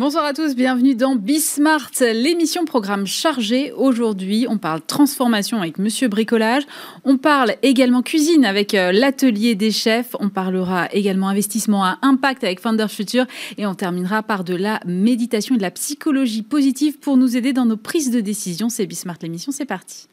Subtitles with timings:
[0.00, 3.70] Bonsoir à tous, bienvenue dans Bismart, l'émission programme chargé.
[3.72, 6.62] Aujourd'hui, on parle transformation avec Monsieur Bricolage.
[7.04, 10.16] On parle également cuisine avec euh, l'atelier des chefs.
[10.18, 13.26] On parlera également investissement à impact avec Founder Future.
[13.58, 17.52] Et on terminera par de la méditation et de la psychologie positive pour nous aider
[17.52, 18.70] dans nos prises de décision.
[18.70, 20.08] C'est Bismart l'émission, c'est parti.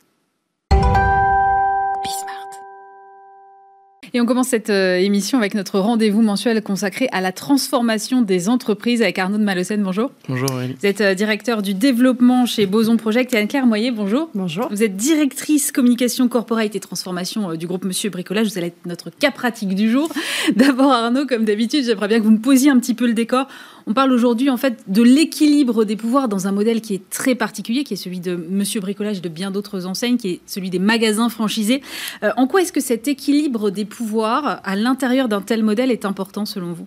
[4.17, 8.49] Et on commence cette euh, émission avec notre rendez-vous mensuel consacré à la transformation des
[8.49, 9.84] entreprises avec Arnaud de Malocène.
[9.84, 10.09] Bonjour.
[10.27, 13.91] Bonjour Vous êtes euh, directeur du développement chez Boson Project et Anne-Claire Moyer.
[13.91, 14.31] Bonjour.
[14.34, 14.70] Bonjour.
[14.71, 18.48] Vous êtes directrice communication corporate et transformation euh, du groupe Monsieur Bricolage.
[18.48, 20.09] Vous allez être notre cas pratique du jour.
[20.55, 23.45] D'abord Arnaud, comme d'habitude, j'aimerais bien que vous me posiez un petit peu le décor.
[23.90, 27.36] On parle aujourd'hui en fait de l'équilibre des pouvoirs dans un modèle qui est très
[27.36, 30.70] particulier, qui est celui de Monsieur Bricolage et de bien d'autres enseignes, qui est celui
[30.70, 31.82] des magasins franchisés.
[32.22, 36.04] Euh, en quoi est-ce que cet équilibre des pouvoirs à l'intérieur d'un tel modèle est
[36.04, 36.85] important selon vous?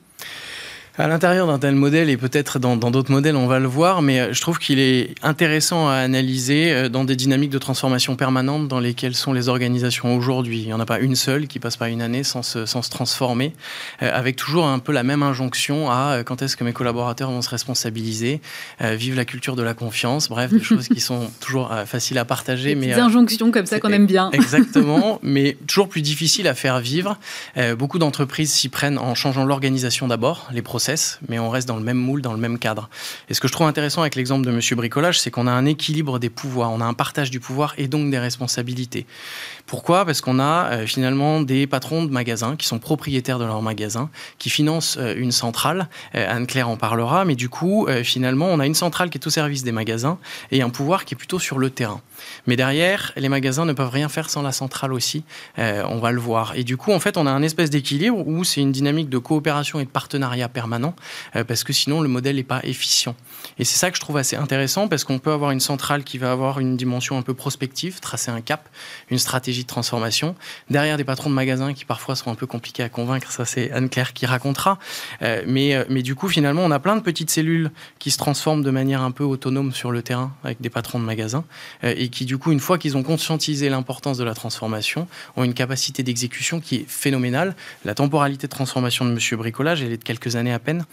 [0.98, 4.20] À l'intérieur d'un tel modèle et peut-être dans d'autres modèles, on va le voir, mais
[4.20, 8.69] euh, je trouve qu'il est intéressant à analyser euh, dans des dynamiques de transformation permanente
[8.69, 10.61] dans lesquelles sont les organisations aujourd'hui.
[10.61, 12.83] Il n'y en a pas une seule qui passe pas une année sans se, sans
[12.83, 13.52] se transformer,
[14.02, 17.42] euh, avec toujours un peu la même injonction à quand est-ce que mes collaborateurs vont
[17.42, 18.41] se responsabiliser,
[18.80, 22.74] vivre la culture de la confiance, bref, des choses qui sont toujours faciles à partager.
[22.74, 24.30] Des mais, injonctions comme ça qu'on aime bien.
[24.33, 27.18] Exactement, mais toujours plus difficiles à faire vivre.
[27.78, 30.62] beaucoup d'entreprises s'y prennent en changeant l'organisation d'abord, les
[31.28, 32.89] mais on reste dans le même moule, dans le même cadre.
[33.28, 35.67] Et ce que je trouve intéressant avec l'exemple de Monsieur Bricolage, c'est qu'on a un
[35.67, 39.06] équilibre des pouvoirs, on a un partage du pouvoir et donc des responsabilités.
[39.71, 40.05] Pourquoi?
[40.05, 44.11] Parce qu'on a euh, finalement des patrons de magasins qui sont propriétaires de leurs magasins,
[44.37, 45.89] qui financent euh, une centrale.
[46.17, 49.31] Euh, Anne-Claire en parlera, mais du coup, finalement, on a une centrale qui est au
[49.31, 50.19] service des magasins
[50.51, 52.01] et un pouvoir qui est plutôt sur le terrain.
[52.48, 55.23] Mais derrière, les magasins ne peuvent rien faire sans la centrale aussi.
[55.57, 56.53] on va le voir.
[56.57, 59.19] Et du coup, en fait, on a un espèce d'équilibre où c'est une dynamique de
[59.19, 60.95] coopération et de partenariat permanent,
[61.47, 63.14] parce que sinon, le modèle n'est pas efficient.
[63.59, 66.19] Et c'est ça que je trouve assez intéressant, parce qu'on peut avoir une centrale qui
[66.19, 68.69] va avoir une dimension un peu prospective, tracer un cap,
[69.11, 70.35] une stratégie de transformation,
[70.69, 73.71] derrière des patrons de magasins qui parfois sont un peu compliqués à convaincre, ça c'est
[73.71, 74.79] Anne-Claire qui racontera,
[75.23, 78.19] euh, mais, euh, mais du coup finalement on a plein de petites cellules qui se
[78.19, 81.45] transforment de manière un peu autonome sur le terrain avec des patrons de magasins,
[81.85, 85.45] euh, et qui du coup une fois qu'ils ont conscientisé l'importance de la transformation, ont
[85.45, 87.55] une capacité d'exécution qui est phénoménale.
[87.85, 90.85] La temporalité de transformation de Monsieur Bricolage, elle est de quelques années à peine,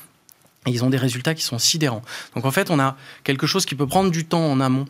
[0.65, 2.01] et ils ont des résultats qui sont sidérants.
[2.35, 4.85] Donc en fait, on a quelque chose qui peut prendre du temps en amont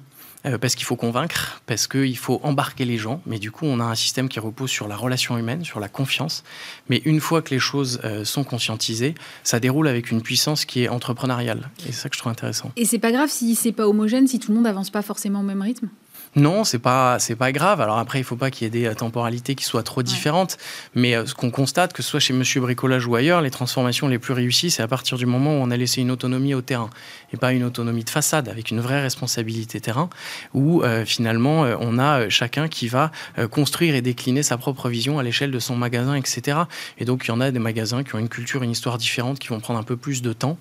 [0.46, 3.22] euh, parce qu'il faut convaincre, parce qu'il faut embarquer les gens.
[3.25, 5.90] Mais du coup, on a un système qui repose sur la relation humaine, sur la
[5.90, 6.44] confiance.
[6.90, 10.84] Mais une fois que les choses euh, sont conscientisées, ça déroule avec une puissance qui
[10.84, 11.70] est entrepreneuriale.
[11.88, 12.72] Et c'est ça que je trouve intéressant.
[12.76, 15.42] Et c'est pas grave si c'est pas homogène, si tout le monde n'avance pas forcément
[15.42, 15.90] au même rythme?
[16.36, 17.82] Non, c'est pas c'est pas grave.
[17.82, 20.58] Alors après, il faut pas qu'il y ait des euh, temporalités qui soient trop différentes,
[20.94, 24.08] mais euh, ce qu'on constate, que ce soit chez Monsieur Bricolage ou ailleurs, les transformations
[24.08, 26.62] les plus réussies, c'est à partir du moment où on a laissé une autonomie au
[26.62, 26.90] terrain
[27.34, 30.10] et pas une autonomie de façade avec une vraie responsabilité terrain,
[30.54, 33.12] où euh, finalement on a chacun qui va
[33.52, 36.59] construire et décliner sa propre vision à l'échelle de son magasin, etc.
[36.98, 39.40] Et donc il y en a des magasins qui ont une culture, une histoire différente,
[39.40, 40.58] qui vont prendre un peu plus de temps.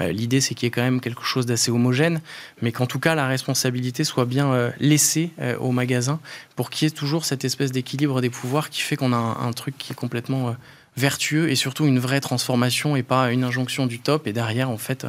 [0.00, 2.20] L'idée, c'est qu'il y ait quand même quelque chose d'assez homogène,
[2.62, 5.09] mais qu'en tout cas la responsabilité soit bien laissée
[5.40, 6.20] euh, au magasin
[6.56, 9.52] pour qu'il y ait toujours cette espèce d'équilibre des pouvoirs qui fait qu'on a un,
[9.52, 10.52] truc qui est complètement euh,
[10.96, 14.26] vertueux et surtout une vraie transformation et pas une injonction du top.
[14.26, 15.06] Et derrière en fait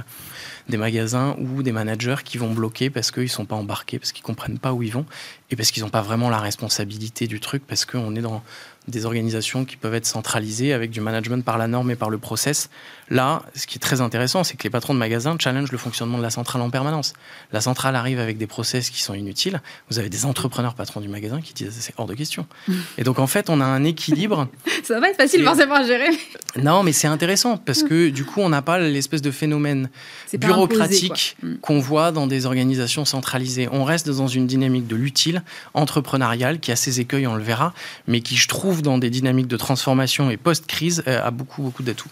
[0.69, 4.12] des magasins ou des managers qui vont bloquer parce qu'ils ne sont pas embarqués, parce
[4.12, 5.06] qu'ils comprennent pas où ils vont
[5.50, 8.44] et parce qu'ils n'ont pas vraiment la responsabilité du truc parce qu'on est dans
[8.91, 12.18] des organisations qui peuvent être centralisées avec du management par la norme et par le
[12.18, 12.69] process.
[13.09, 16.18] Là, ce qui est très intéressant, c'est que les patrons de magasins challengent le fonctionnement
[16.18, 17.12] de la centrale en permanence.
[17.51, 19.62] La centrale arrive avec des process qui sont inutiles.
[19.90, 22.46] Vous avez des entrepreneurs patrons du magasin qui disent c'est hors de question.
[22.97, 24.47] Et donc en fait, on a un équilibre.
[24.84, 26.09] Ça va être facile forcément à gérer.
[26.62, 29.90] Non, mais c'est intéressant parce que du coup, on n'a pas l'espèce de phénomène
[30.34, 31.56] bureaucratique mm.
[31.62, 33.69] qu'on voit dans des organisations centralisées.
[33.72, 35.44] On reste dans une dynamique de l'utile,
[35.74, 37.74] entrepreneuriale, qui a ses écueils, on le verra,
[38.06, 41.83] mais qui, je trouve, dans des dynamiques de transformation et post-crise euh, a beaucoup, beaucoup
[41.83, 42.10] d'atouts.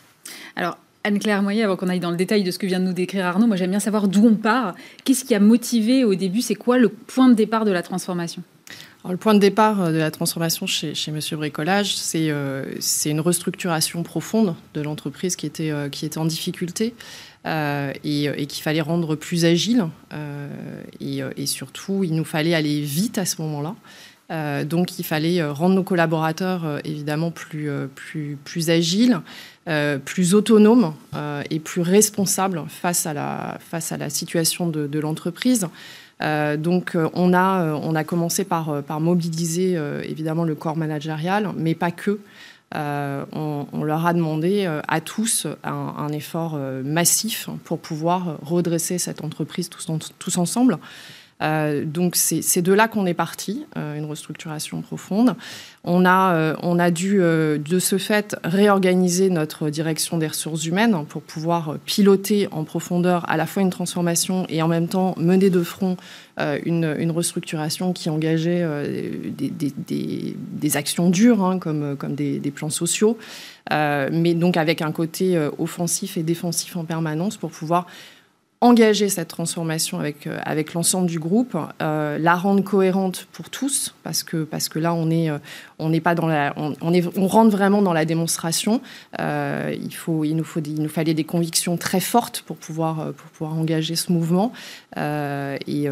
[0.55, 2.93] Alors, Anne-Claire Moyer, avant qu'on aille dans le détail de ce que vient de nous
[2.93, 4.75] décrire Arnaud, moi j'aime bien savoir d'où on part.
[5.03, 8.43] Qu'est-ce qui a motivé au début C'est quoi le point de départ de la transformation?
[9.09, 13.21] Le point de départ euh, de la transformation chez, chez Monsieur Bricolage, euh, c'est une
[13.21, 16.93] restructuration profonde de l'entreprise qui, était qui était en difficulté
[17.45, 19.85] et, et qu'il fallait rendre plus agile.
[20.99, 23.75] Et, et, surtout, il nous fallait aller vite à ce moment-là.
[24.31, 29.21] Euh, donc il fallait euh, rendre nos collaborateurs euh, évidemment plus, plus, plus agiles,
[30.03, 30.95] plus autonomes
[31.51, 35.67] et plus responsables face à la, face à la situation de, l'entreprise.
[36.57, 41.91] donc on a, on a commencé par, par mobiliser évidemment le corps managérial, mais pas
[41.91, 42.19] que.
[42.73, 49.85] on, leur a demandé à tous un, effort massif pour pouvoir redresser cette entreprise tous,
[50.17, 50.79] tous ensemble.
[51.41, 55.35] Euh, donc c'est de là qu'on est parti, euh, une restructuration profonde.
[55.85, 61.05] On a, euh, on a dû de ce fait réorganiser notre direction des ressources humaines
[61.07, 65.49] pour pouvoir piloter en profondeur à la fois une transformation et en même temps mener
[65.49, 65.95] de front
[66.65, 68.65] une, restructuration qui engageait
[69.37, 73.17] des, actions dures hein, comme, comme des, plans sociaux,
[73.71, 77.87] mais donc avec un côté offensif et défensif en permanence pour pouvoir
[78.61, 83.95] engager cette transformation avec, euh, avec l'ensemble du groupe, euh, la rendre cohérente pour tous,
[84.03, 85.37] parce que, parce que là, on est, euh,
[85.77, 88.81] on n'est pas dans la, on, est, on rentre vraiment dans la démonstration.
[89.17, 93.29] il, faut, il, nous faut il nous fallait des convictions très fortes pour pouvoir, pour
[93.29, 94.51] pouvoir engager ce mouvement.
[94.97, 95.87] et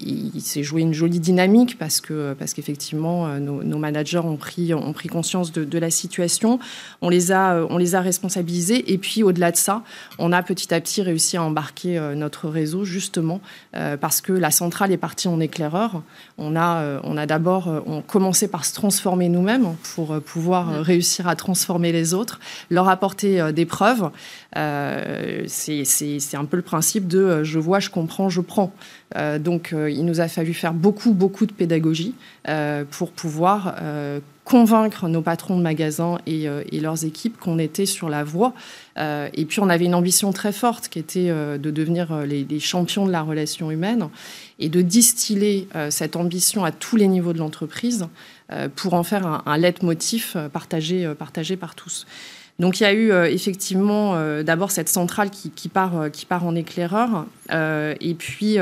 [0.00, 4.92] il s'est joué une jolie dynamique parce que, parce qu'effectivement, nos, managers ont pris, ont
[4.92, 6.60] pris conscience de, de, la situation.
[7.02, 8.92] On les a, on les a responsabilisés.
[8.92, 9.82] Et puis, au-delà de ça,
[10.20, 13.40] on a petit à petit réussi à embarquer notre réseau justement
[13.74, 16.02] euh, parce que la centrale est partie en éclaireur.
[16.38, 20.76] On a, euh, on a d'abord on commencé par se transformer nous-mêmes pour pouvoir mm.
[20.80, 22.40] réussir à transformer les autres,
[22.70, 24.10] leur apporter des preuves.
[24.54, 28.72] c'est un peu le principe de je vois, je comprends, je prends.
[29.38, 32.14] Donc il nous a fallu faire beaucoup, beaucoup de pédagogie
[32.90, 33.74] pour pouvoir
[34.44, 38.52] convaincre nos patrons de magasins et, euh, leurs équipes qu'on était sur la voie.
[38.98, 42.60] Euh, et puis on avait une ambition très forte qui était euh, de devenir les,
[42.60, 44.08] champions de la relation humaine
[44.58, 48.06] et de distiller cette ambition à tous les niveaux de l'entreprise
[48.76, 52.06] pour en faire un, un leitmotiv partagé, partagé par tous.
[52.58, 57.26] Donc il y a eu effectivement d'abord cette centrale qui, part, qui part en éclaireur,
[57.50, 58.58] et puis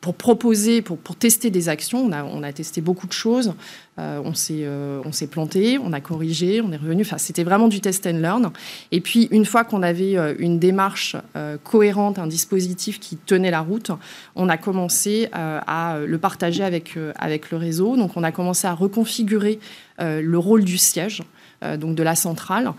[0.00, 2.04] pour proposer, pour, tester des actions.
[2.04, 3.54] On a, on a testé beaucoup de choses.
[3.98, 7.02] Euh, euh, on s'est planté, on a corrigé, on est revenu.
[7.02, 8.50] Enfin, c'était vraiment du test and learn.
[8.92, 11.16] Et puis, une fois qu'on avait euh, une démarche
[11.64, 13.90] cohérente, un dispositif qui tenait la route,
[14.36, 17.96] on a commencé à le partager avec, avec le réseau.
[17.96, 19.58] Donc, on a commencé à reconfigurer
[19.98, 21.22] le rôle du siège.
[21.62, 22.72] Donc de la centrale,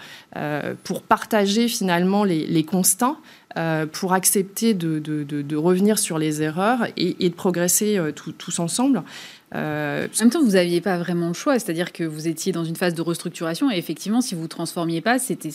[0.84, 3.18] pour partager finalement les, constats,
[3.58, 9.02] euh, pour accepter de, revenir sur les erreurs et, de progresser euh, tous ensemble.
[9.56, 12.64] Euh, en même temps, vous n'aviez pas vraiment le choix, c'est-à-dire que vous étiez dans
[12.64, 15.50] une phase de restructuration et effectivement, si vous ne transformiez pas, c'était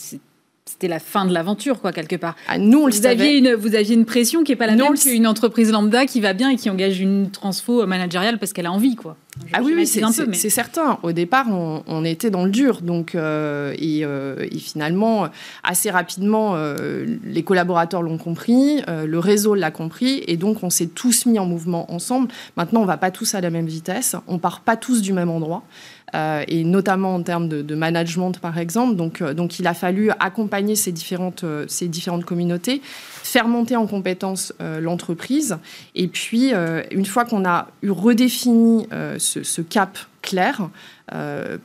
[0.67, 2.35] c'était la fin de l'aventure, quoi, quelque part.
[2.47, 4.95] Ah, nous, on vous, aviez une, vous aviez une pression qui n'est pas la même
[4.95, 8.71] qu'une entreprise lambda qui va bien et qui engage une transfo managériale parce qu'elle a
[8.71, 9.15] envie, quoi.
[9.53, 10.97] ah oui, oui c'est certain.
[11.03, 12.81] Au départ, on, était dans le dur.
[12.81, 15.27] Donc, euh, euh, et, finalement,
[15.63, 20.87] assez rapidement, euh, les collaborateurs l'ont compris, le réseau l'a compris, et donc on s'est
[20.87, 22.29] tous mis en mouvement ensemble.
[22.57, 25.29] Maintenant, on va pas tous à la même vitesse, on part pas tous du même
[25.29, 25.63] endroit.
[26.13, 28.95] Euh, et notamment en termes de, management, par exemple.
[28.95, 33.75] Donc, euh, donc, il a fallu accompagner ces différentes, euh, ces différentes communautés, faire monter
[33.75, 35.57] en compétence l'entreprise.
[35.95, 36.53] Et puis,
[36.91, 38.87] une fois qu'on a eu redéfini
[39.17, 40.69] ce, cap clair,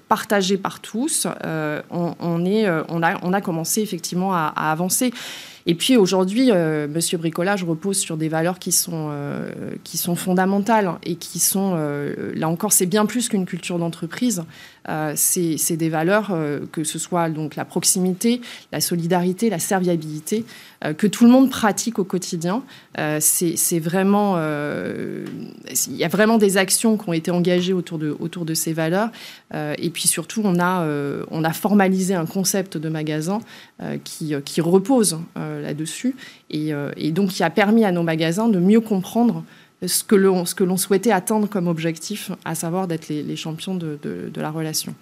[0.08, 1.26] partagé par tous,
[1.90, 5.12] on, est, on, a, on a commencé effectivement à avancer.
[5.66, 9.50] Et puis aujourd'hui, euh, Monsieur Bricolage repose sur des valeurs qui sont, euh,
[9.84, 14.44] qui sont fondamentales et qui sont, euh, là encore, c'est bien plus qu'une culture d'entreprise.
[15.14, 16.36] C'est des valeurs,
[16.72, 18.40] que ce soit donc la proximité,
[18.72, 20.44] la solidarité, la serviabilité,
[20.96, 22.62] que tout le monde pratique au quotidien.
[23.20, 28.44] c'est vraiment, il y a vraiment des actions qui ont été engagées autour de, autour
[28.44, 29.10] de ces valeurs.
[29.54, 30.86] et puis surtout, on a,
[31.30, 33.40] on a formalisé un concept de magasin
[34.04, 36.16] qui, qui repose euh, là-dessus.
[36.54, 39.44] Euh, et, donc, qui a permis à nos magasins de mieux comprendre
[39.86, 44.94] ce que l'on souhaitait atteindre comme objectif, à savoir d'être les, champions de la relation.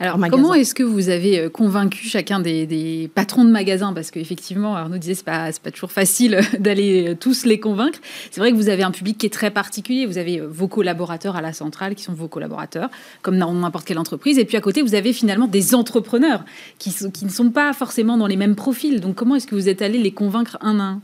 [0.00, 4.76] Alors, comment est-ce que vous avez euh, convaincu chacun des, patrons de magasins Parce qu'effectivement,
[4.76, 7.98] Arnaud disait, c'est pas, pas toujours facile d'aller euh, tous les convaincre.
[8.30, 10.06] C'est vrai que vous avez un public qui est très particulier.
[10.06, 12.90] Vous avez euh, vos collaborateurs à la centrale qui sont vos collaborateurs,
[13.22, 14.38] comme dans n'importe quelle entreprise.
[14.38, 16.44] Et puis à côté, vous avez finalement des entrepreneurs
[16.78, 19.00] qui, qui ne sont pas forcément dans les mêmes profils.
[19.00, 21.00] Donc, comment est-ce que vous êtes allé les convaincre un à un?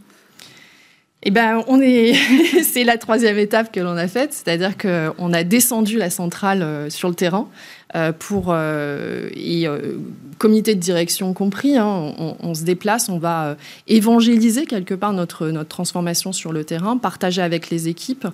[1.25, 2.15] Eh ben, on est,
[2.63, 7.09] c'est la troisième étape que l'on a faite, c'est-à-dire qu'on a descendu la centrale sur
[7.09, 7.49] le terrain
[7.97, 9.97] euh, pour euh, et euh,
[10.37, 11.79] comité de direction compris.
[11.79, 13.57] Hein, on, se déplace, on va
[13.87, 18.29] évangéliser quelque part notre notre transformation sur le terrain, partager avec les équipes.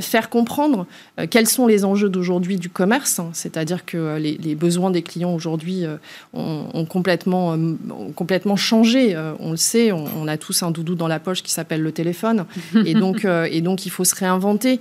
[0.00, 0.86] Faire comprendre
[1.30, 3.30] quels sont les enjeux d'aujourd'hui du commerce, hein.
[3.32, 5.84] c'est-à-dire que les, besoins des clients aujourd'hui
[6.32, 7.56] ont, complètement,
[8.14, 9.16] complètement changé.
[9.38, 12.46] on le sait, on, a tous un doudou dans la poche qui s'appelle le téléphone,
[12.86, 14.80] et donc, et donc il faut se réinventer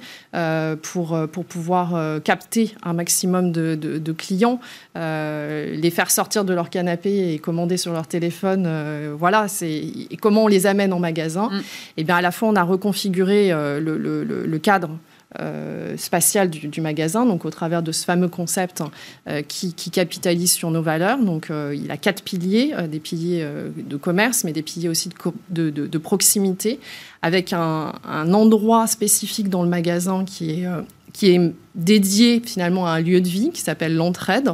[0.81, 4.59] pour, pour pouvoir capter un maximum de, de clients,
[4.95, 8.69] les faire sortir de leur canapé et commander sur leur téléphone.
[9.17, 9.83] voilà, c'est
[10.21, 11.49] comment on les amène en magasin.
[11.51, 11.57] Mm.
[11.57, 11.61] Et
[11.97, 14.84] eh bien à la fois on a reconfiguré le, le, le, cadre
[15.39, 18.83] euh, spatial du, magasin, donc au travers de ce fameux concept
[19.27, 21.19] euh, qui, capitalise sur nos valeurs.
[21.19, 25.09] Donc euh, il a quatre piliers, des piliers de commerce, mais des piliers aussi
[25.49, 26.79] de, de, proximité,
[27.21, 30.67] avec un, un, endroit spécifique dans le magasin qui est,
[31.13, 34.49] qui est dédié finalement à un lieu de vie qui s'appelle l'entraide.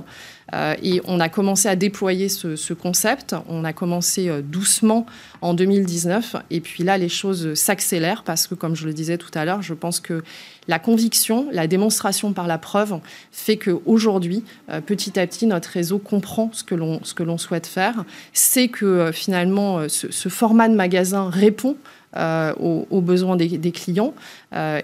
[0.53, 3.35] Euh, et on a commencé à déployer ce, concept.
[3.47, 5.05] On a commencé euh, doucement
[5.41, 6.35] en 2019.
[6.49, 9.61] Et puis là, les choses s'accélèrent parce que, comme je le disais tout à l'heure,
[9.61, 10.23] je pense que
[10.67, 12.99] la conviction, la démonstration par la preuve
[13.31, 18.03] fait qu'aujourd'hui, euh, petit à petit, notre réseau comprend ce que l'on souhaite faire.
[18.33, 21.75] C'est que finalement, ce, format de magasin répond
[22.15, 24.13] aux, besoins des, clients.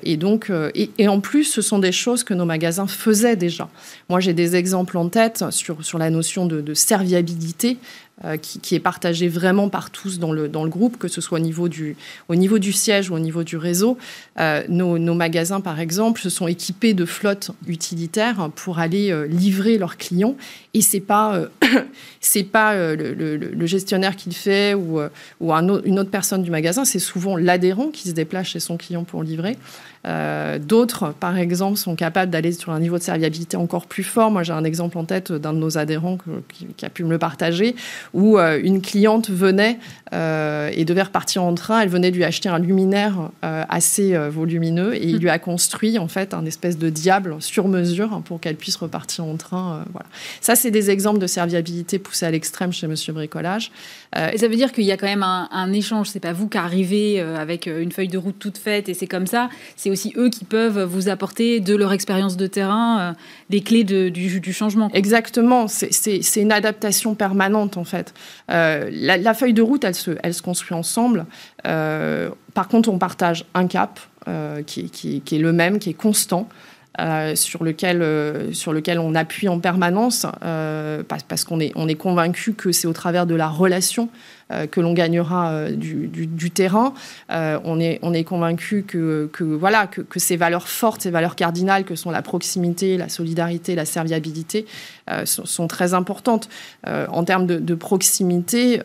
[0.03, 3.69] et donc, et, en plus, ce sont des choses que nos magasins faisaient déjà.
[4.09, 7.77] Moi, j'ai des exemples en tête sur, sur la notion de, de serviabilité.
[8.25, 11.37] Euh, qui, est partagé vraiment par tous dans le, dans le groupe, que ce soit
[11.37, 11.95] au niveau du,
[12.29, 13.95] au niveau du siège ou au niveau du réseau.
[14.39, 19.77] Euh, nos, magasins, par exemple, se sont équipés de flottes utilitaires pour aller euh, livrer
[19.77, 20.35] leurs clients.
[20.73, 21.43] Et c'est pas,
[22.19, 24.99] c'est pas le, gestionnaire qui le fait ou,
[25.39, 28.77] ou un, une autre personne du magasin, c'est souvent l'adhérent qui se déplace chez son
[28.77, 29.57] client pour livrer.
[30.59, 34.31] D'autres, par exemple, sont capables d'aller sur un niveau de serviabilité encore plus fort.
[34.31, 36.17] Moi, j'ai un exemple en tête d'un de nos adhérents
[36.53, 37.75] qui, qui, a pu me le partager,
[38.13, 39.79] où euh, une cliente venait
[40.13, 41.81] euh, et devait repartir en train.
[41.81, 46.07] Elle venait lui acheter un luminaire euh, assez volumineux et il lui a construit en
[46.07, 49.83] fait un espèce de diable sur mesure pour qu'elle puisse repartir en train.
[49.91, 50.07] voilà.
[50.41, 53.71] Ça, c'est des exemples de serviabilité poussés à l'extrême chez Monsieur Bricolage.
[54.15, 56.09] Et ça veut dire qu'il y a quand même un, un échange.
[56.09, 59.27] C'est pas vous qui arrivez avec une feuille de route toute faite et c'est comme
[59.27, 59.49] ça.
[59.75, 63.15] C'est aussi eux qui peuvent vous apporter de leur expérience de terrain
[63.49, 64.89] des clés du, changement.
[64.93, 65.67] Exactement.
[65.67, 68.13] C'est une adaptation permanente en fait.
[68.51, 71.25] Euh, la, feuille de route, elle se, construit ensemble.
[71.65, 76.47] Euh, par contre, on partage un cap euh, qui, est le même, qui est constant.
[77.35, 82.53] Sur, lequel, sur lequel on appuie en permanence, parce, parce qu'on est, on est convaincu
[82.53, 84.36] que c'est au travers de la relation euh,
[84.71, 86.93] que l'on gagnera euh, du, terrain.
[87.31, 91.95] Euh, on est, on convaincu que, voilà, que, ces valeurs fortes, ces valeurs cardinales que
[91.95, 94.65] sont la proximité, la solidarité, la serviabilité,
[95.25, 96.49] sont, très importantes.
[96.85, 98.81] en termes de, proximité,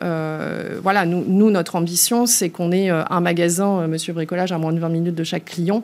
[0.82, 4.88] voilà, nous, notre ambition, c'est qu'on ait un magasin, Monsieur Bricolage, à moins de 20
[4.88, 5.82] minutes de chaque client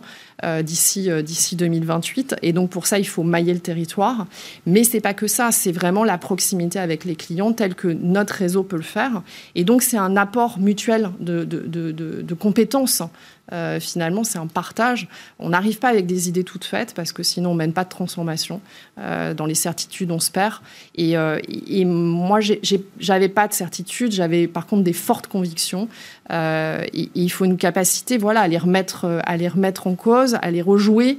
[0.63, 2.37] d'ici d'ici 2028.
[2.43, 4.27] Et donc pour ça, il faut mailler le territoire.
[4.67, 8.35] Mais c'est pas que ça, c'est vraiment la proximité avec les clients tel que notre
[8.35, 9.23] réseau peut le faire.
[9.69, 13.03] Donc c'est un apport mutuel de, compétences.
[13.53, 15.09] Euh, finalement, c'est un partage.
[15.39, 17.91] On n'arrive pas avec des idées toutes faites parce que sinon on mène pas de
[17.91, 18.63] transformation.
[18.99, 20.57] Euh, dans les certitudes, on se perd.
[20.95, 22.41] Et, euh, et moi,
[22.99, 24.13] j'avais pas de certitude.
[24.13, 25.89] J'avais par contre des fortes convictions.
[26.31, 30.51] Et, il faut une capacité, voilà, à les remettre, à les remettre en cause, à
[30.51, 31.19] les rejouer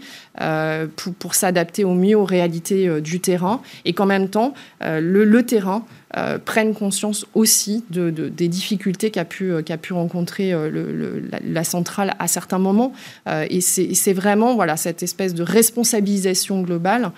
[1.19, 3.61] pour, s'adapter au mieux aux réalités du terrain.
[3.85, 5.85] Et qu'en même temps, le terrain
[6.17, 12.15] euh, prennent conscience aussi de, des difficultés qu'a pu, qu'a pu rencontrer euh, la, centrale
[12.17, 12.93] à certains moments.
[13.27, 17.11] Euh, et c'est vraiment voilà, cette espèce de responsabilisation globale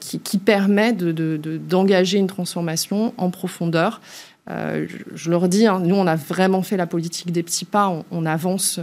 [0.00, 4.00] qui, permet d'engager de, une transformation en profondeur.
[4.48, 8.04] Je, le redis, hein, nous, on a vraiment fait la politique des petits pas, on,
[8.10, 8.80] on avance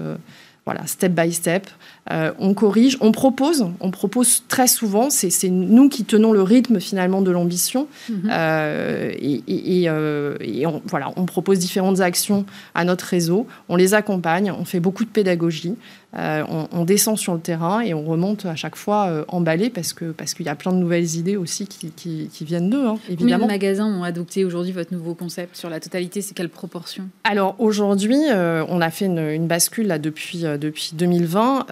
[0.65, 1.67] voilà, step by step.
[2.09, 5.09] Euh, on corrige, on propose, on propose très souvent.
[5.09, 7.87] C'est nous qui tenons le rythme finalement de l'ambition.
[8.09, 8.29] Mhm.
[8.31, 13.45] Euh, et, euh, on, voilà, on propose différentes actions à notre réseau.
[13.69, 15.75] On les accompagne, on fait beaucoup de pédagogie.
[16.13, 20.33] On, descend sur le terrain et on remonte à chaque fois emballé parce que parce
[20.33, 23.31] qu'il y a plein de nouvelles idées aussi qui, viennent d'eux, hein, évidemment.
[23.31, 27.07] Combien de magasins ont adopté aujourd'hui votre nouveau concept sur la totalité C'est quelle proportion?
[27.23, 31.67] Alors aujourd'hui, on a fait une, bascule là depuis depuis 2020.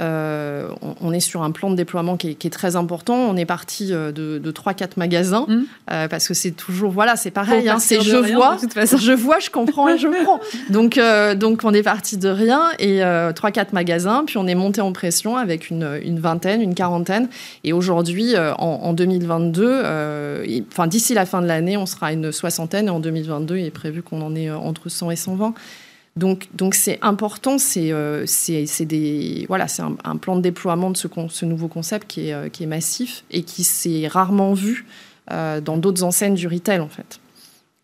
[1.01, 3.15] On, est sur un plan de déploiement qui est, très important.
[3.15, 6.07] On est parti de, de 3-4 magasins mmh.
[6.09, 7.69] parce que c'est toujours voilà, c'est pareil.
[7.69, 10.39] Hein, c'est je vois, je vois, je comprends et je prends.
[10.69, 10.99] Donc
[11.37, 15.37] donc on est parti de rien et 3-4 magasins puis on est monté en pression
[15.37, 17.29] avec une, vingtaine, une quarantaine.
[17.63, 22.31] Et aujourd'hui, euh, en, 2022, euh, enfin d'ici la fin de l'année, on sera une
[22.31, 22.87] soixantaine.
[22.87, 25.53] Et en 2022, il est prévu qu'on en ait euh, entre 100 et 120.
[26.15, 28.25] Donc, donc c'est important, c'est euh,
[28.81, 32.63] des voilà, c'est un, plan de déploiement de ce, nouveau concept qui est, euh, qui
[32.63, 34.85] est massif et qui s'est rarement vu
[35.31, 37.19] euh, dans d'autres enseignes du retail en fait.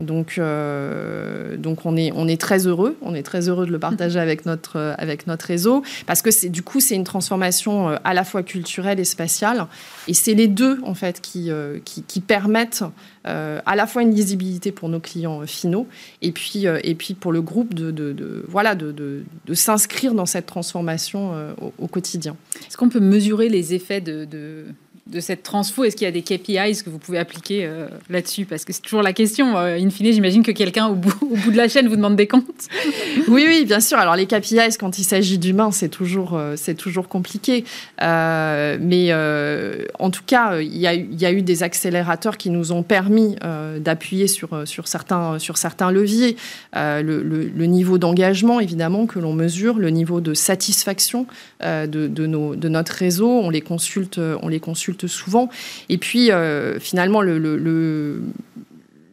[0.02, 3.80] Donc, euh, donc on, est, on est très heureux, on est très heureux de le
[3.80, 7.88] partager avec notre, euh, avec notre réseau, parce que c'est, du coup, c'est une transformation
[7.88, 9.68] euh, à la fois culturelle et spatiale,
[10.10, 11.50] et c'est les deux, en fait, qui,
[11.86, 12.84] qui, permettent
[13.24, 15.88] à la fois une lisibilité pour nos clients finaux,
[16.22, 20.46] et puis, et puis pour le groupe de, de, voilà, de, de, s'inscrire dans cette
[20.46, 22.36] transformation au, au, quotidien.
[22.68, 24.66] Est-ce qu'on peut mesurer les effets de
[25.08, 28.46] de cette transfo Est-ce qu'il y a des KPIs que vous pouvez appliquer euh, là-dessus?
[28.46, 29.56] Parce que c'est toujours la question.
[29.56, 31.14] Euh, in fine, j'imagine que quelqu'un au bout,
[31.52, 32.44] de la chaîne vous demande des comptes.
[33.28, 34.00] oui, oui, bien sûr.
[34.00, 37.66] Alors les KPIs, quand il s'agit d'humains, c'est toujours, euh, toujours compliqué.
[38.02, 43.36] mais en tout cas, il y, a, eu des accélérateurs qui nous ont permis
[43.80, 46.36] d'appuyer sur, sur, certains, sur certains leviers.
[46.74, 51.28] Le, niveau d'engagement, évidemment, que l'on mesure, le niveau de satisfaction
[51.62, 55.50] de, de notre réseau, on les consulte, on les consulte souvent.
[55.90, 58.22] Et puis, euh, finalement, le, le, le,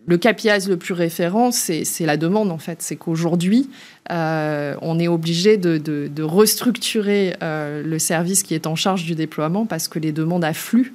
[0.07, 2.83] le plus référent, c'est la demande, en fait.
[2.83, 3.71] C'est qu'aujourd'hui,
[4.11, 9.15] euh, on est obligé de, de, restructurer euh, le service qui est en charge du
[9.15, 10.93] déploiement parce que les demandes affluent.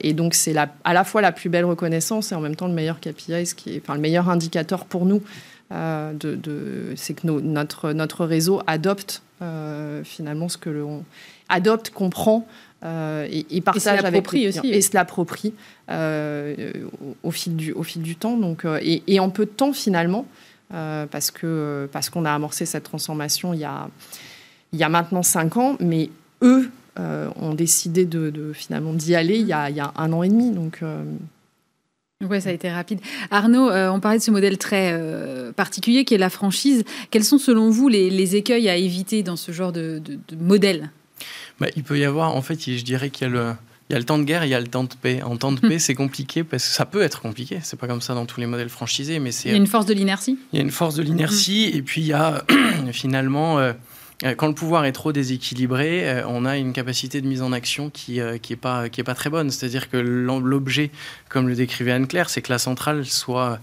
[0.00, 2.74] et donc, c'est à la fois la plus belle reconnaissance et en même temps le
[2.74, 5.22] meilleur KPI, qui est enfin, le meilleur indicateur pour nous.
[5.70, 9.22] de, c'est que notre, notre réseau adopte
[10.04, 11.04] finalement ce que l'on
[11.48, 12.46] adopte, comprend
[12.84, 15.54] euh, et, partage avec les aussi, et se l'approprie
[15.90, 16.72] euh,
[17.22, 18.36] au, fil du, au fil du temps.
[18.36, 20.26] Donc, euh, et, en peu de temps finalement,
[20.70, 23.88] parce que parce qu'on a amorcé cette transformation il y a,
[24.72, 26.10] il y a maintenant cinq ans, mais
[26.42, 30.22] eux ont décidé de, finalement d'y aller il y, a, il y, a, un an
[30.22, 30.50] et demi.
[30.50, 30.82] Donc
[32.28, 33.00] oui, ça a été rapide.
[33.30, 35.00] Arnaud, on parlait de ce modèle très
[35.56, 36.84] particulier qui est la franchise.
[37.10, 40.36] Quels sont selon vous les, les écueils à éviter dans ce genre de, de, de
[40.36, 40.90] modèle?
[41.60, 43.52] Bah, il peut y avoir, en fait, je dirais qu'il y a le,
[43.88, 45.22] il y a le temps de guerre et il y a le temps de paix.
[45.22, 47.60] En temps de paix, c'est compliqué parce que ça peut être compliqué.
[47.62, 49.48] C'est pas comme ça dans tous les modèles franchisés, mais c'est.
[49.48, 50.38] Il y a une force de l'inertie.
[50.52, 52.44] Il y a une force de l'inertie et puis il y a
[52.92, 53.58] finalement.
[54.24, 57.52] Euh, quand le pouvoir est trop déséquilibré, euh, on a une capacité de mise en
[57.52, 59.50] action qui n'est euh, est pas, qui est pas très bonne.
[59.50, 60.90] C'est-à-dire que l'objet,
[61.28, 63.58] comme le décrivait Anne-Claire, c'est que la centrale soit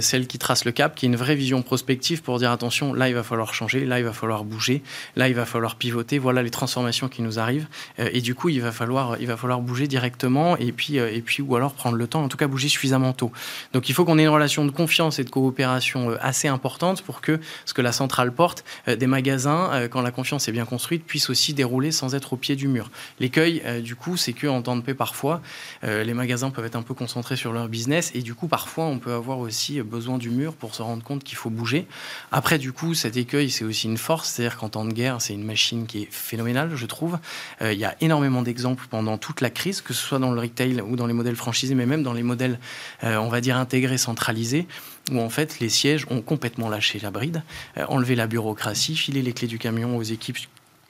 [0.00, 3.10] celle qui trace le cap, qui ait une vraie vision prospective pour dire attention, là
[3.10, 4.82] il va falloir changer, là il va falloir bouger,
[5.14, 7.66] là il va falloir pivoter, voilà les transformations qui nous arrivent.
[7.98, 11.42] et du coup, il va falloir, il va falloir bouger directement et puis, et puis,
[11.42, 13.30] ou alors prendre le temps, en tout cas bouger suffisamment tôt.
[13.74, 17.20] Donc il faut qu'on ait une relation de confiance et de coopération assez importante pour
[17.20, 21.30] que ce que la centrale porte, des magasins, quand la confiance est bien construite, puisse
[21.30, 22.90] aussi dérouler sans être au pied du mur.
[23.20, 25.40] L'écueil, euh, du coup, c'est qu'en temps de paix, parfois,
[25.84, 28.84] euh, les magasins peuvent être un peu concentrés sur leur business et du coup, parfois,
[28.86, 31.86] on peut avoir aussi besoin du mur pour se rendre compte qu'il faut bouger.
[32.32, 35.34] Après, du coup, cet écueil, c'est aussi une force, c'est-à-dire qu'en temps de guerre, c'est
[35.34, 37.18] une machine qui est phénoménale, je trouve.
[37.62, 40.40] Euh, il y a énormément d'exemples pendant toute la crise, que ce soit dans le
[40.40, 42.58] retail ou dans les modèles franchisés, mais même dans les modèles,
[43.02, 44.66] on va dire, intégrés, centralisés
[45.10, 47.42] où en fait les sièges ont complètement lâché la bride,
[47.76, 50.38] euh, enlevé la bureaucratie, filé les clés du camion aux équipes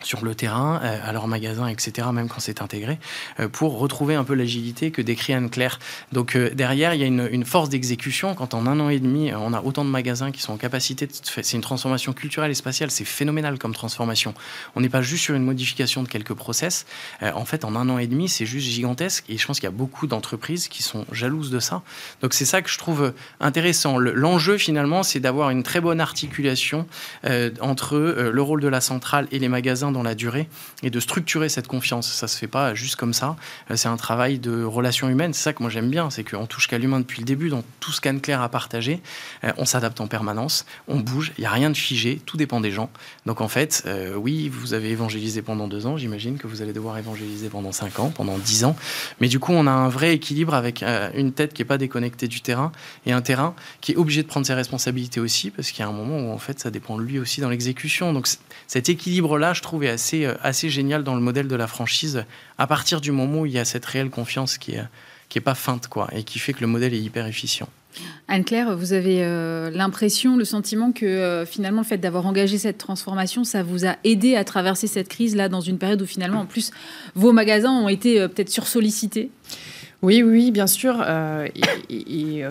[0.03, 2.99] sur le terrain, euh, à leur magasin, etc., même quand c'est intégré,
[3.41, 5.79] euh, pour retrouver un peu l'agilité que décrit Anne-Claire.
[6.13, 8.35] Donc euh, derrière, il y a une, force d'exécution.
[8.35, 11.07] Quand en un an et demi, on a autant de magasins qui sont en capacité
[11.07, 11.13] de...
[11.23, 14.35] C'est une transformation culturelle et spatiale, c'est phénoménal comme transformation.
[14.77, 16.87] On n'est pas juste sur une modification de quelques process.
[17.21, 19.25] en fait, en un an et demi, c'est juste gigantesque.
[19.29, 21.83] Et je pense qu'il y a beaucoup d'entreprises qui sont jalouses de ça.
[22.23, 23.99] Donc c'est ça que je trouve intéressant.
[23.99, 26.87] L'enjeu, finalement, c'est d'avoir une très bonne articulation
[27.61, 30.49] entre le rôle de la centrale et les magasins dans la durée
[30.83, 32.13] et de structurer cette confiance.
[32.13, 33.37] Ça se fait pas juste comme ça.
[33.71, 35.33] Euh, c'est un travail de relation humaine.
[35.33, 37.49] C'est ça que moi j'aime bien, c'est qu'on touche qu'à l'humain depuis le début.
[37.49, 39.01] Dans tout ce qu'Anne-Claire a partagé,
[39.45, 42.61] euh, on s'adapte en permanence, on bouge, il n'y a rien de figé, tout dépend
[42.61, 42.91] des gens.
[43.25, 46.73] Donc en fait, euh, oui, vous avez évangélisé pendant deux ans, j'imagine que vous allez
[46.75, 48.77] devoir évangéliser pendant cinq ans, pendant dix ans.
[49.21, 52.29] Mais du coup, on a un vrai équilibre avec une tête qui n'est pas déconnectée
[52.29, 52.73] du terrain
[53.07, 55.89] et un terrain qui est obligé de prendre ses responsabilités aussi, parce qu'il y a
[55.89, 58.13] un moment où en fait ça dépend de lui aussi dans l'exécution.
[58.13, 58.29] Donc
[58.67, 62.25] cet équilibre-là, je trouve, est assez, euh, assez génial dans le modèle de la franchise,
[62.59, 64.85] à partir du moment où il y a cette réelle confiance qui est,
[65.29, 67.69] qui est pas feinte, quoi, et qui fait que le modèle est hyper efficient.
[68.27, 72.79] Anne-Claire, vous avez euh, l'impression, le sentiment que euh, finalement le fait d'avoir engagé cette
[72.79, 76.47] transformation, ça vous a aidé à traverser cette crise-là dans une période où finalement en
[76.47, 76.73] plus
[77.15, 79.31] vos magasins ont été peut-être sursollicités?
[80.05, 80.97] Oui, oui, bien sûr.
[81.01, 81.49] Euh,
[81.89, 82.51] et, euh,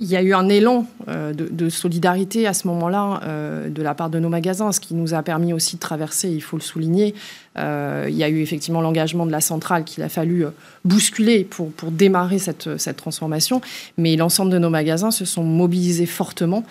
[0.00, 3.20] il y a eu un élan euh, de, solidarité à ce moment-là
[3.68, 6.42] de la part de nos magasins, ce qui nous a permis aussi de traverser, il
[6.42, 7.14] faut le souligner,
[7.56, 10.44] il y a eu effectivement l'engagement de la centrale qu'il a fallu
[10.84, 13.60] bousculer pour, démarrer cette, cette transformation.
[13.98, 16.64] Mais l'ensemble de nos magasins se sont mobilisés fortement,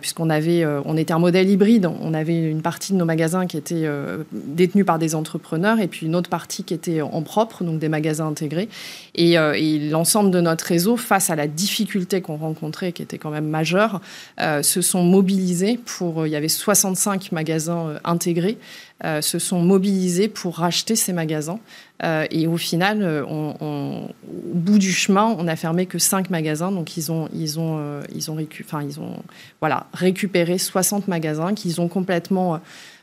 [0.00, 1.90] puisqu'on avait, on était un modèle hybride.
[2.00, 3.86] On avait une partie de nos magasins qui était
[4.32, 7.88] détenus par des entrepreneurs et puis une autre partie qui était en propre, donc des
[7.88, 8.68] magasins intégrés.
[9.14, 13.30] Et, et l'ensemble de notre réseau, face à la difficulté qu'on rencontrait, qui était quand
[13.30, 14.00] même majeure,
[14.38, 16.26] se sont mobilisés pour.
[16.26, 18.58] Il y avait 65 magasins euh, intégrés,
[19.02, 21.58] euh, se sont mobilisés pour racheter ces magasins.
[22.02, 24.08] Euh, et au final, au
[24.54, 26.70] bout du chemin, on n'a fermé que 5 magasins.
[26.70, 29.16] Donc, ils ont, ils ont, ils ont, ils ont
[29.60, 32.58] voilà, récupéré 60 magasins qu'ils ont complètement euh,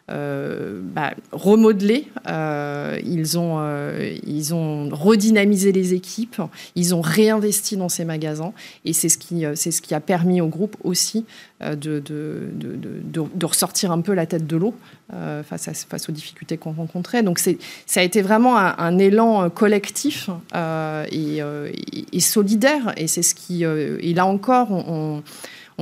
[0.10, 6.42] bah, remodelé, euh, ils, ont, euh, ils ont redynamisé les équipes,
[6.76, 8.54] ils ont réinvesti dans ces magasins.
[8.84, 11.26] Et c'est ce, qui, ce qui a permis au groupe aussi
[11.62, 14.74] de, de, de, de ressortir un peu la tête de l'eau
[15.44, 17.24] face, face aux difficultés qu'on rencontrait.
[17.24, 17.52] Donc ça
[17.96, 22.94] a été vraiment un, élan collectif et, solidaire.
[22.98, 23.64] Et c'est ce qui...
[23.64, 25.24] et là encore, on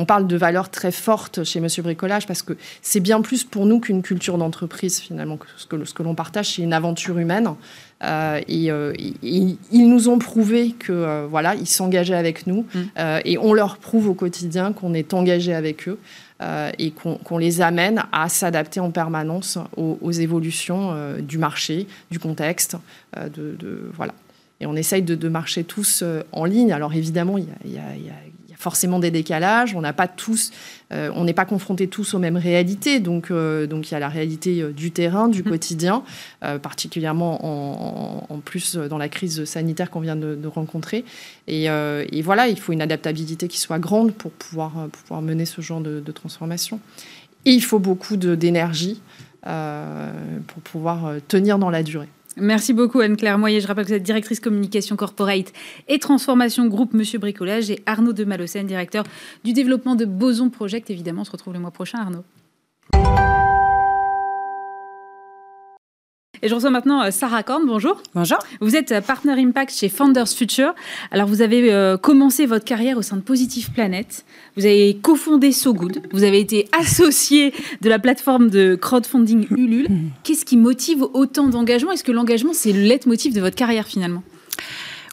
[0.06, 3.80] parle de valeurs très fortes chez Monsieur Bricolage parce que c'est bien plus pour nous
[3.80, 5.38] qu'une culture d'entreprise finalement.
[5.58, 7.50] Ce que, ce que l'on partage, c'est une aventure humaine.
[8.04, 12.80] Euh, euh, et, ils nous ont prouvé que euh, voilà, ils s'engageaient avec nous mm.
[13.26, 16.00] et on leur prouve au quotidien qu'on est engagé avec eux.
[16.78, 22.78] et qu'on les amène à s'adapter en permanence aux, évolutions du marché, du contexte,
[23.18, 24.14] de, voilà.
[24.62, 26.72] Et on essaye de, marcher tous en ligne.
[26.72, 28.14] Alors évidemment, il y a,
[28.60, 29.74] forcément des décalages.
[29.74, 30.52] On n'a pas tous,
[30.92, 33.00] euh, on n'est pas confrontés tous aux mêmes réalités.
[33.00, 35.50] Donc, euh, donc il y a la réalité euh, du terrain, du mmh.
[35.50, 36.04] quotidien,
[36.62, 41.06] particulièrement en, plus dans la crise sanitaire qu'on vient de, rencontrer.
[41.48, 41.70] Et,
[42.22, 46.02] voilà, il faut une adaptabilité qui soit grande pour pouvoir, pouvoir mener ce genre de,
[46.02, 46.80] de transformation.
[47.46, 49.02] Et il faut beaucoup d'énergie
[49.42, 52.10] pour pouvoir tenir dans la durée.
[52.40, 53.60] Merci beaucoup Anne-Claire Moyer.
[53.60, 55.52] Je rappelle que vous êtes directrice communication corporate
[55.88, 59.04] et transformation groupe Monsieur Bricolage et Arnaud de Malocène, directeur
[59.44, 60.90] du développement de Boson Project.
[60.90, 62.24] Évidemment, on se retrouve le mois prochain Arnaud.
[66.42, 67.66] Et je reçois maintenant euh, Sarah Korn.
[67.66, 68.02] Bonjour.
[68.16, 68.38] Bonjour.
[68.62, 70.74] Vous êtes euh, Partner Impact chez Founders Future.
[71.12, 74.26] Alors, vous avez euh, commencé votre carrière au sein de Positive Planet.
[74.56, 76.02] Vous avez cofondé So Good.
[76.12, 79.88] Vous avez été associé de la plateforme de crowdfunding Ulule.
[80.24, 81.92] Qu'est-ce qui motive autant d'engagement?
[81.92, 84.24] Est-ce que l'engagement, c'est le leitmotiv de votre carrière finalement?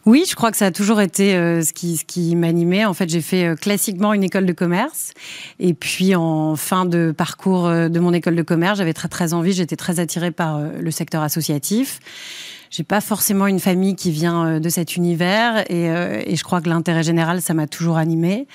[0.07, 2.85] Oui, je crois que ça a toujours été euh, ce qui, ce qui m'animait.
[2.85, 5.11] En fait, j'ai fait euh, classiquement une école de commerce.
[5.59, 9.33] Et puis, en fin de parcours euh, de mon école de commerce, j'avais très, très
[9.33, 11.99] envie, j'étais très attirée par le secteur associatif
[12.69, 16.43] j'ai pas forcément une famille qui vient euh, de cet univers et, euh, et je
[16.43, 18.47] crois que l'intérêt général, ça m'a toujours animé,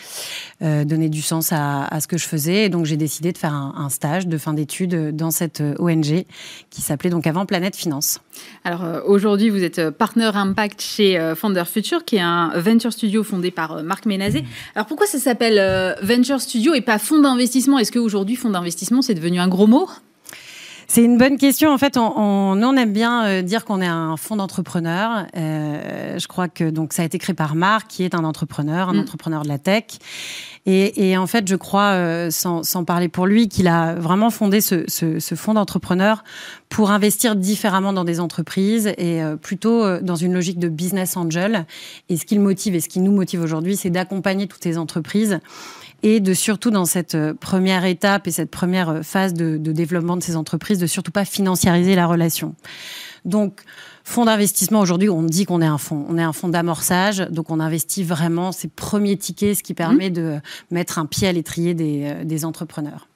[0.63, 2.65] euh, donner du sens à, à, ce que je faisais.
[2.65, 5.75] Et donc j'ai décidé de faire un, un stage de fin d'études dans cette euh,
[5.79, 6.25] ONG
[6.71, 8.21] qui s'appelait donc avant Planète Finance.
[8.65, 13.51] Alors aujourd'hui, vous êtes partner impact chez Founder Future, qui est un venture studio fondé
[13.51, 14.45] par Marc Ménazé.
[14.75, 17.79] Alors pourquoi ça s'appelle venture studio et pas fonds d'investissement?
[17.79, 19.89] Est-ce qu'aujourd'hui, fonds d'investissement, c'est devenu un gros mot?
[20.95, 21.73] C'est une bonne question.
[21.73, 25.27] En fait, on, on, aime bien euh, dire qu'on est un fonds d'entrepreneurs.
[25.35, 28.91] Euh, je crois que donc ça a été créé par Marc, qui est un entrepreneur,
[28.91, 28.99] un mm.
[28.99, 29.85] entrepreneur de la tech.
[30.67, 34.29] Et, et, en fait, je crois, euh, sans, sans, parler pour lui, qu'il a vraiment
[34.29, 36.25] fondé ce, ce, ce fonds d'entrepreneurs
[36.69, 41.65] pour investir différemment dans des entreprises et euh, plutôt dans une logique de business angel.
[42.11, 44.77] Et ce qui le motive et ce qui nous motive aujourd'hui, c'est d'accompagner toutes ces
[44.77, 45.41] entreprises
[46.03, 49.73] et de surtout dans cette euh, première étape et cette première euh, phase de, de
[49.73, 52.55] développement de ces entreprises, de surtout pas financiariser la relation.
[53.25, 53.61] Donc,
[54.05, 56.05] fonds d'investissement, aujourd'hui, on dit qu'on est un fonds.
[56.09, 60.11] On est un fonds d'amorçage, donc on investit vraiment ces premiers tickets, ce qui permet
[60.11, 60.15] mmh.
[60.15, 63.09] de mettre un pied à l'étrier des, euh, des entrepreneurs.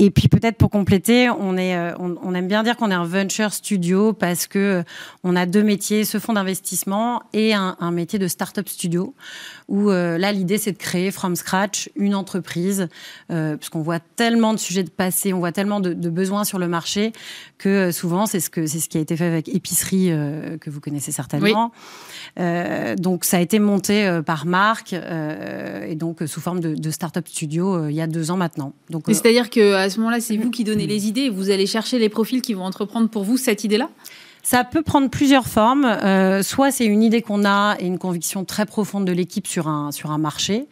[0.00, 3.52] Et puis peut-être pour compléter, on, est, on, aime bien dire qu'on est un venture
[3.52, 4.82] studio parce que
[5.22, 9.14] on a deux métiers, ce fonds d'investissement et un, un, métier de start-up studio,
[9.68, 12.88] où euh, là l'idée c'est de créer from scratch une entreprise,
[13.30, 16.58] euh, puisqu'on voit tellement de sujets de passé, on voit tellement de, de besoins sur
[16.58, 17.12] le marché
[17.58, 20.10] que souvent c'est ce que c'est ce qui a été fait avec Épicerie
[20.60, 21.72] que vous connaissez certainement.
[22.36, 22.96] Oui.
[22.96, 27.88] donc ça a été monté par Marc et donc sous forme de, de start-up studio
[27.88, 28.72] il y a deux ans maintenant.
[28.90, 31.98] Donc c'est-à-dire qu'à ce moment-là, c'est vous qui donnez les idées et vous allez chercher
[31.98, 33.88] les profils qui vont entreprendre pour vous cette idée-là?
[34.46, 35.84] Ça peut prendre plusieurs formes.
[35.84, 39.66] Euh, soit c'est une idée qu'on a et une conviction très profonde de l'équipe sur
[39.66, 40.68] un sur un marché.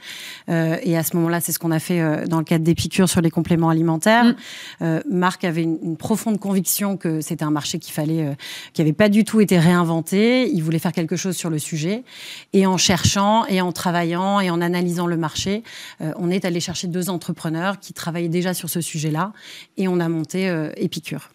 [0.48, 2.76] Euh, et à ce moment-là, c'est ce qu'on a fait euh, dans le cadre des
[2.76, 4.26] piqûres sur les compléments alimentaires.
[4.26, 4.34] Mm.
[4.82, 8.34] Euh, Marc avait une, une, profonde conviction que c'était un marché qu'il fallait, euh,
[8.74, 10.48] qui avait pas du tout été réinventé.
[10.52, 12.04] Il voulait faire quelque chose sur le sujet.
[12.52, 15.64] Et en cherchant et en travaillant et en analysant le marché,
[16.00, 19.32] euh, on est allé chercher deux entrepreneurs qui travaillaient déjà sur ce sujet-là
[19.76, 20.44] et on a monté
[20.76, 21.33] Épicure.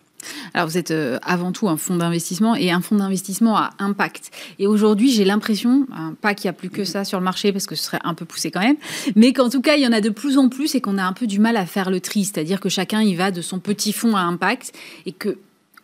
[0.54, 4.32] Alors vous êtes euh, avant tout un fonds d'investissement et un fonds d'investissement à impact.
[4.60, 7.52] Et aujourd'hui, j'ai l'impression, hein, pas qu'il n'y a plus que ça sur le marché
[7.52, 8.78] parce que ce serait un peu poussé quand même,
[9.16, 11.04] mais qu'en tout cas, il y en a de plus en plus et qu'on a
[11.04, 13.60] un peu du mal à faire le tri, c'est-à-dire que chacun y va de son
[13.60, 14.74] petit fonds à impact
[15.06, 15.38] et que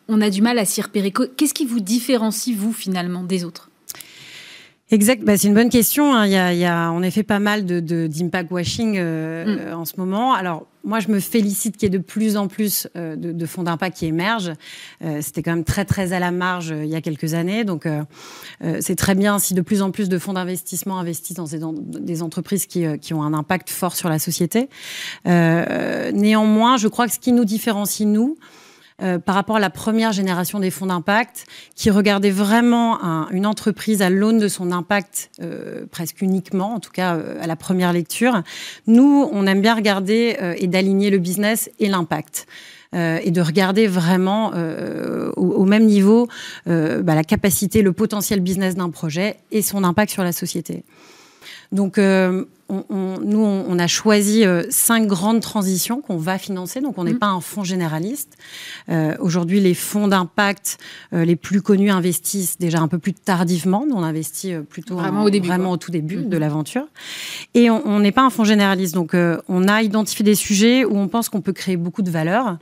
[0.08, 1.12] on a du mal à s'y repérer.
[1.12, 3.70] Qu'est-ce qui vous différencie vous finalement des autres?
[4.92, 6.14] Exact, bah, c'est une bonne question.
[6.14, 6.28] Hein.
[6.28, 9.74] Il, y a, il, y a, en effet pas mal de, d'impact washing euh, mm.
[9.74, 10.34] en ce moment.
[10.34, 13.46] Alors moi, je me félicite qu'il y ait de plus en plus euh, de, de,
[13.48, 14.54] fonds d'impact qui émergent.
[15.04, 17.88] Euh, c'était quand même très très à la marge il y a quelques années, donc
[18.80, 22.68] c'est très bien si de plus en plus de fonds d'investissement investissent dans des, entreprises
[22.68, 24.70] qui, qui, ont un impact fort sur la société.
[25.26, 28.38] néanmoins, je crois que ce qui nous différencie nous,
[29.02, 32.98] euh, par rapport à la première génération des fonds d'impact, qui regardait vraiment
[33.32, 37.46] une entreprise à l'aune de son impact euh, presque uniquement, en tout cas euh, à
[37.48, 38.42] la première lecture.
[38.88, 42.48] Nous, on aime bien regarder et d'aligner le business et l'impact.
[42.94, 44.54] et de regarder vraiment
[45.36, 46.30] au, même niveau
[46.66, 50.86] bah, la capacité, le potentiel business d'un projet et son impact sur la société.
[51.72, 56.82] Donc, euh, nous, on, a choisi euh, cinq grandes transitions qu'on va financer.
[56.82, 57.20] Donc, on n'est mm.
[57.20, 58.38] pas un fonds généraliste.
[58.90, 60.78] Euh, aujourd'hui, les fonds d'impact
[61.12, 63.86] les plus connus investissent déjà un peu plus tardivement.
[63.88, 66.30] Nous, on investit plutôt vraiment, au, début, vraiment au tout début mm.
[66.30, 66.88] de l'aventure.
[67.54, 68.96] Et on n'est pas un fonds généraliste.
[68.96, 69.16] Donc,
[69.48, 72.58] on a identifié des sujets où on pense qu'on peut créer beaucoup de valeur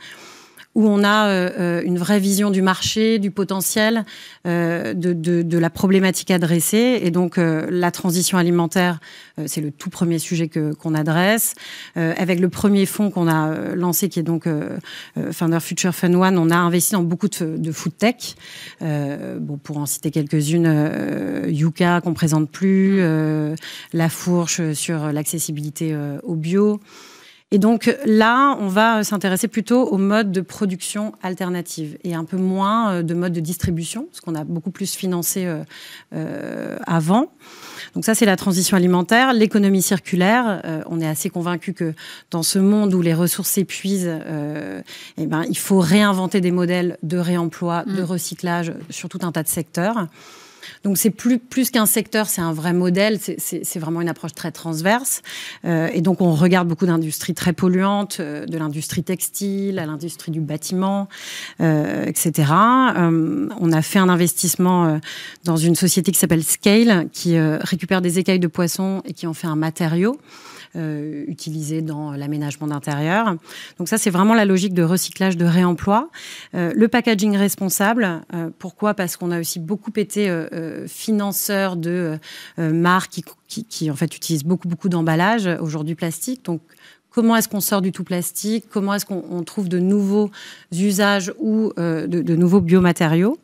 [0.75, 4.05] où on a euh, euh, une vraie vision du marché, du potentiel,
[4.47, 6.99] euh, de, de, de, la problématique adressée.
[7.03, 8.99] Et donc, la transition alimentaire,
[9.45, 11.53] c'est le tout premier sujet que qu'on adresse.
[11.95, 14.47] avec le premier fonds qu'on a lancé, qui est donc
[15.31, 18.35] Founder Future Fund One, on a investi dans beaucoup de, de food tech.
[18.81, 23.01] bon, pour en citer quelques-unes, Yuka qu'on présente plus,
[23.93, 26.79] La Fourche sur l'accessibilité au bio.
[27.53, 32.35] Et donc là, on va s'intéresser plutôt au mode de production alternative et un peu
[32.35, 35.63] moins euh, de mode de distribution, parce qu'on a beaucoup plus financé euh,
[36.15, 37.31] euh, avant.
[37.93, 39.33] Donc ça, c'est la transition alimentaire.
[39.33, 41.93] L'économie circulaire, on est assez convaincu que
[42.31, 44.11] dans ce monde où les ressources s'épuisent,
[45.17, 48.05] eh ben, il faut réinventer des modèles de réemploi, de mmh.
[48.05, 50.07] recyclage sur tout un tas de secteurs.
[50.83, 54.51] Donc c'est plus, plus qu'un secteur, c'est un vrai modèle, c'est vraiment une approche très
[54.51, 55.21] transverse.
[55.65, 60.31] Euh, et donc on regarde beaucoup d'industries très polluantes, euh, de l'industrie textile à l'industrie
[60.31, 61.07] du bâtiment,
[61.61, 62.51] euh, etc.
[62.97, 64.97] Euh, on a fait un investissement euh,
[65.43, 69.33] dans une société qui s'appelle Scale, qui récupère des écailles de poisson et qui en
[69.33, 70.17] fait un matériau.
[70.75, 73.35] Euh, utilisés dans l'aménagement d'intérieur.
[73.77, 76.09] Donc ça, c'est vraiment la logique de recyclage, de réemploi.
[76.55, 78.95] Euh, le packaging responsable, euh, pourquoi?
[78.95, 80.31] Parce qu'on a aussi beaucoup été
[80.87, 82.17] financeur de
[82.57, 86.43] marques qui, qui, en fait utilisent beaucoup beaucoup d'emballages aujourd'hui plastique.
[86.45, 86.61] Donc
[87.13, 90.31] comment est-ce qu'on sort du tout plastique, comment est-ce qu'on trouve de nouveaux
[90.71, 93.37] usages ou euh, de, nouveaux biomatériaux?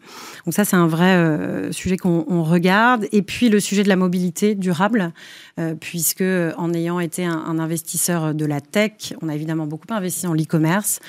[0.46, 3.06] Donc ça, c'est un vrai euh, sujet qu'on regarde.
[3.12, 5.14] Et puis le sujet de la mobilité durable,
[5.60, 6.24] euh, puisque
[6.58, 10.34] en ayant été un, un, investisseur de la tech, on a évidemment beaucoup investi en
[10.34, 11.00] l'e-commerce.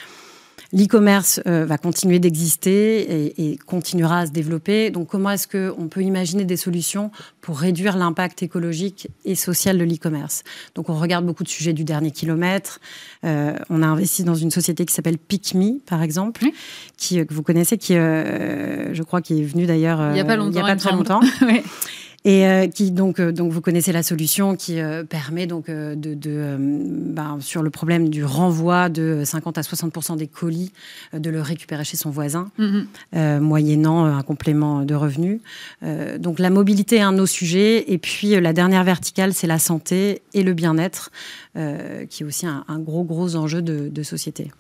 [0.73, 4.91] L'e-commerce euh, va continuer d'exister et, continuera à se développer.
[4.91, 9.85] Donc, comment est-ce qu'on peut imaginer des solutions pour réduire l'impact écologique et social de
[9.85, 10.45] l'e-commerce?
[10.75, 12.81] Donc, on regarde beaucoup de sujets du dernier kilomètre.
[13.25, 16.47] Euh, on a investi dans une société qui s'appelle PicMe, par exemple,
[16.97, 20.25] qui euh, que vous connaissez, qui, je crois, qui est venue d'ailleurs il n'y a
[20.25, 21.21] pas, longtemps, il y a pas très longtemps.
[21.43, 21.63] oui
[22.25, 25.95] et euh, qui donc euh, donc vous connaissez la solution qui euh, permet donc de,
[25.95, 30.73] de ben, sur le problème du renvoi de 50 à 60% des colis
[31.15, 33.41] de le récupérer chez son voisin mm-hmm.
[33.41, 35.41] moyennant un complément de revenus.
[36.19, 39.59] donc la mobilité est un de nos sujets et puis la dernière verticale c'est la
[39.59, 41.11] santé et le bien-être
[41.55, 44.53] qui est aussi un, un, gros gros enjeu de, de société.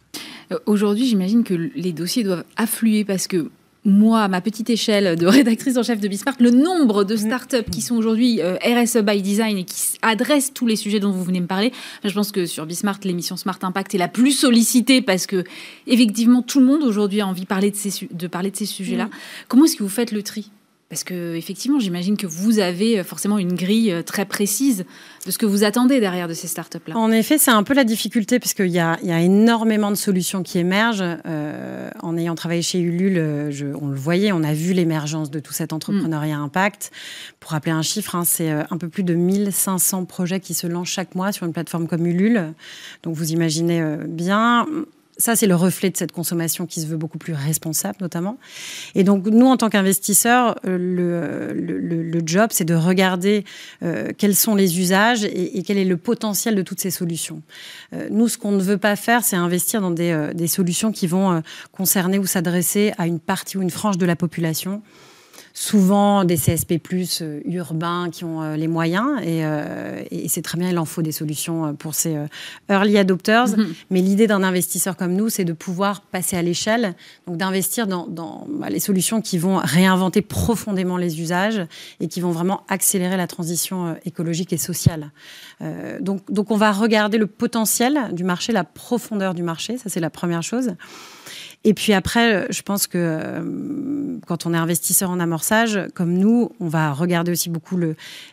[0.66, 3.50] Aujourd'hui, j'imagine que les dossiers doivent affluer parce que
[3.84, 7.18] moi, à ma petite échelle de rédactrice en chef de Bismarck, le nombre de mm.
[7.18, 11.10] startups qui sont aujourd'hui euh, RSE by design et qui adressent tous les sujets dont
[11.10, 11.72] vous venez me parler,
[12.04, 15.44] je pense que sur Bismarck, l'émission Smart Impact est la plus sollicitée parce que,
[15.86, 18.66] effectivement, tout le monde aujourd'hui a envie de parler de ces, de parler de ces
[18.66, 19.06] sujets-là.
[19.06, 19.10] Mm.
[19.48, 20.50] Comment est-ce que vous faites le tri?
[20.90, 24.84] Parce que effectivement, j'imagine que vous avez euh, forcément une grille euh, très précise
[25.24, 26.96] de ce que vous attendez derrière de ces startups-là.
[26.96, 29.96] En effet, c'est un peu la difficulté puisqu'il y a, il y a énormément de
[29.96, 31.04] solutions qui émergent.
[31.26, 35.38] Euh, en ayant travaillé chez Ulule, je, on le voyait, on a vu l'émergence de
[35.38, 36.42] tout cet entrepreneuriat mm.
[36.42, 36.90] impact.
[37.38, 40.88] Pour rappeler un chiffre, hein, c'est un peu plus de 1500 projets qui se lancent
[40.88, 42.52] chaque mois sur une plateforme comme Ulule.
[43.04, 44.66] Donc vous imaginez bien
[45.20, 48.38] ça, c'est le reflet de cette consommation qui se veut beaucoup plus responsable, notamment.
[48.94, 53.44] Et donc, nous, en tant qu'investisseurs, euh, le, le, job, c'est de regarder
[53.82, 57.42] euh, quels sont les usages et, quel est le potentiel de toutes ces solutions.
[57.92, 61.06] Euh, nous, ce qu'on ne veut pas faire, c'est investir dans des, des solutions qui
[61.06, 64.82] vont concerner ou s'adresser à une partie ou une frange de la population
[65.52, 70.70] souvent des CSP euh, urbains qui ont euh, les moyens euh, et, c'est très bien,
[70.70, 72.16] il en faut des solutions pour ces
[72.68, 73.48] early adopters.
[73.48, 73.66] Mm-hmm.
[73.90, 76.94] Mais l'idée d'un investisseur comme nous, c'est de pouvoir passer à l'échelle,
[77.26, 81.62] donc d'investir dans, bah, les solutions qui vont réinventer profondément les usages
[81.98, 85.10] et qui vont vraiment accélérer la transition écologique et sociale.
[86.00, 90.00] donc, donc on va regarder le potentiel du marché, la profondeur du marché, ça c'est
[90.00, 90.70] la première chose.
[91.62, 96.52] Et puis après, je pense que euh, quand on est investisseur en amorçage, comme nous,
[96.58, 97.78] on va regarder aussi beaucoup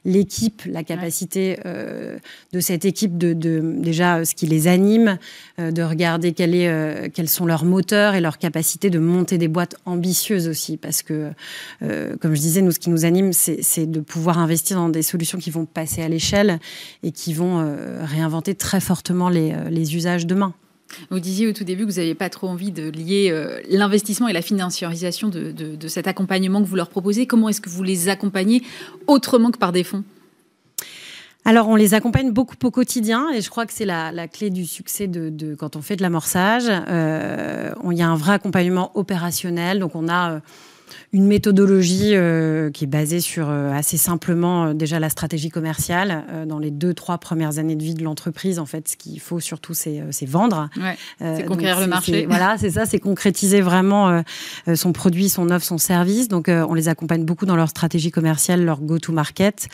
[0.05, 2.19] l'équipe, la capacité euh,
[2.53, 5.17] de cette équipe de, déjà ce qui les anime,
[5.59, 9.49] euh, de regarder quel est, quels sont leurs moteurs et leur capacité de monter des
[9.49, 10.77] boîtes ambitieuses aussi.
[10.77, 11.31] Parce que,
[12.21, 15.37] comme je disais, nous, ce qui nous anime, c'est de pouvoir investir dans des solutions
[15.37, 16.59] qui vont passer à l'échelle
[17.03, 20.53] et qui vont réinventer très fortement les, les usages demain.
[21.09, 24.27] Vous disiez au tout début que vous n'aviez pas trop envie de lier euh, l'investissement
[24.27, 27.25] et la financiarisation de, cet accompagnement que vous leur proposez.
[27.27, 28.63] Comment est-ce que vous les accompagnez
[29.07, 30.03] autrement que par des fonds?
[31.45, 34.65] Alors, on les accompagne beaucoup au quotidien et je crois que c'est la, clé du
[34.65, 36.65] succès de, quand on fait de l'amorçage.
[36.67, 39.79] Euh, il y a un vrai accompagnement opérationnel.
[39.79, 40.39] Donc, on a euh,
[41.13, 46.23] une méthodologie euh, qui est basée sur euh, assez simplement euh, déjà la stratégie commerciale.
[46.47, 49.39] dans les deux, trois premières années de vie de l'entreprise, en fait, ce qu'il faut
[49.39, 50.69] surtout, c'est vendre.
[51.19, 52.25] c'est conquérir le marché.
[52.25, 54.23] Voilà, c'est ça, c'est concrétiser vraiment
[54.73, 56.27] son produit, son offre, son service.
[56.27, 59.67] Donc, on les accompagne beaucoup dans leur stratégie commerciale, leur go-to-market.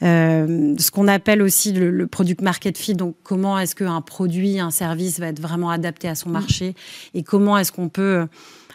[0.00, 2.94] ce qu'on appelle aussi le, le, product market fit.
[2.94, 6.32] Donc, comment est-ce qu'un produit, un service va être vraiment adapté à son mm.
[6.32, 6.74] marché
[7.14, 8.26] et comment est-ce qu'on peut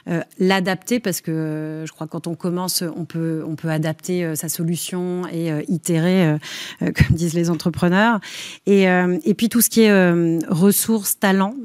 [0.09, 3.69] euh, l'adapter parce que euh, je crois que quand on commence, on peut, on peut
[3.69, 6.37] adapter euh, sa solution et itérer,
[6.79, 8.19] comme disent les entrepreneurs.
[8.65, 11.55] Et, et, puis tout ce qui est ressources, talents,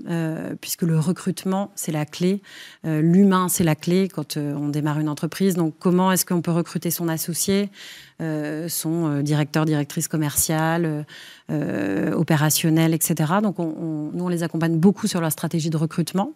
[0.60, 2.42] puisque le recrutement, c'est la clé.
[2.84, 5.54] L'humain, c'est la clé quand on démarre une entreprise.
[5.54, 7.70] Donc comment est-ce qu'on peut recruter son associé
[8.68, 11.04] son directeur, directrice commerciale,
[11.50, 13.34] opérationnelle, etc.
[13.42, 16.32] Donc, on, nous, on les accompagne beaucoup sur leur stratégie de recrutement.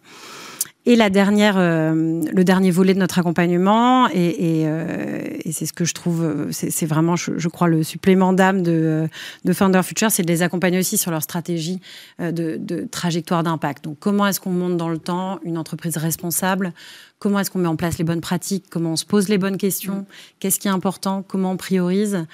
[0.85, 5.83] Et la dernière, euh, le dernier volet de notre accompagnement, et, euh, c'est ce que
[5.83, 9.07] je trouve, c'est vraiment, je, crois, le supplément d'âme de,
[9.43, 11.81] de Founder Future, c'est de les accompagner aussi sur leur stratégie
[12.21, 13.83] euh, de, trajectoire d'impact.
[13.83, 16.71] Donc, comment est-ce qu'on monte dans le temps une entreprise responsable?
[17.19, 18.65] Comment est-ce qu'on met en place les bonnes pratiques?
[18.69, 20.05] Comment on se pose les bonnes questions?
[20.39, 21.23] Qu'est-ce qui est important?
[21.27, 22.25] Comment on priorise?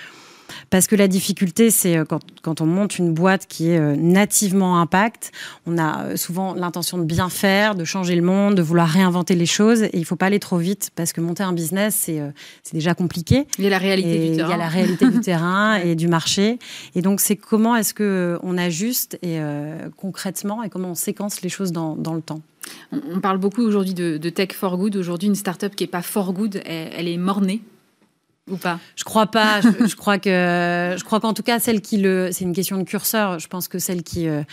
[0.69, 4.79] Parce que la difficulté, c'est euh, quand, on monte une boîte qui est euh, nativement
[4.79, 5.31] impact,
[5.65, 9.35] on a euh, souvent l'intention de bien faire, de changer le monde, de vouloir réinventer
[9.35, 9.83] les choses.
[9.83, 12.09] Et il ne faut pas aller trop vite parce que monter un business,
[12.63, 13.47] c'est déjà compliqué.
[13.57, 14.47] Il y a la réalité du terrain.
[14.47, 16.59] Il y a la réalité du terrain et du marché.
[16.95, 19.39] Et donc, c'est comment est-ce qu'on ajuste et,
[19.97, 22.41] concrètement et comment on séquence les choses dans, le temps?
[22.91, 24.95] On, parle beaucoup aujourd'hui de, tech for good.
[24.95, 27.61] Aujourd'hui, une startup qui n'est pas for good, elle, elle est mornée
[28.49, 28.79] ou pas?
[28.95, 29.61] Je crois pas.
[29.61, 32.83] je, crois que je crois qu'en tout cas celles qui le, c'est une question de
[32.83, 33.39] curseur.
[33.39, 34.43] Je pense que celles qui euh,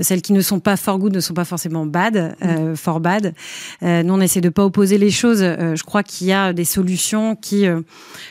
[0.00, 2.76] celles qui ne sont pas for good ne sont pas forcément bad, euh, mm.
[2.76, 3.34] for bad.
[3.82, 5.40] Euh, nous on essaie de pas opposer les choses.
[5.40, 7.66] je crois qu'il y a des solutions qui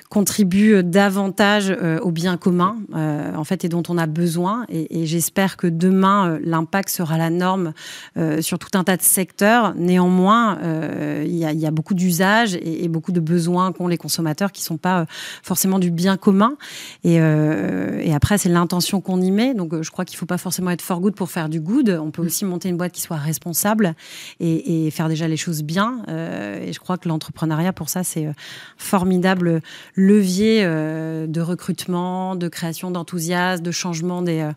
[0.10, 4.66] contribuent davantage au bien commun en fait et dont on a besoin.
[4.70, 7.74] Et, j'espère que demain l'impact sera la norme
[8.42, 9.74] sur tout un tas de secteurs.
[9.76, 10.58] Néanmoins,
[11.24, 14.52] il y a, y, a, beaucoup d'usages et, et, beaucoup de besoins qu'ont les consommateurs
[14.52, 15.03] qui sont pas
[15.44, 16.56] forcément du bien commun.
[17.04, 19.54] Et, euh, et après, c'est l'intention qu'on y met.
[19.54, 21.90] Donc, je crois qu'il ne faut pas forcément être for good pour faire du good.
[21.90, 23.96] On peut aussi monter une boîte qui soit responsable
[24.40, 26.04] et, faire déjà les choses bien.
[26.08, 28.34] Euh, et je crois que l'entrepreneuriat, pour ça, c'est un
[28.78, 29.62] formidable
[29.96, 34.50] levier euh, de recrutement, de création d'enthousiasme, de changement des,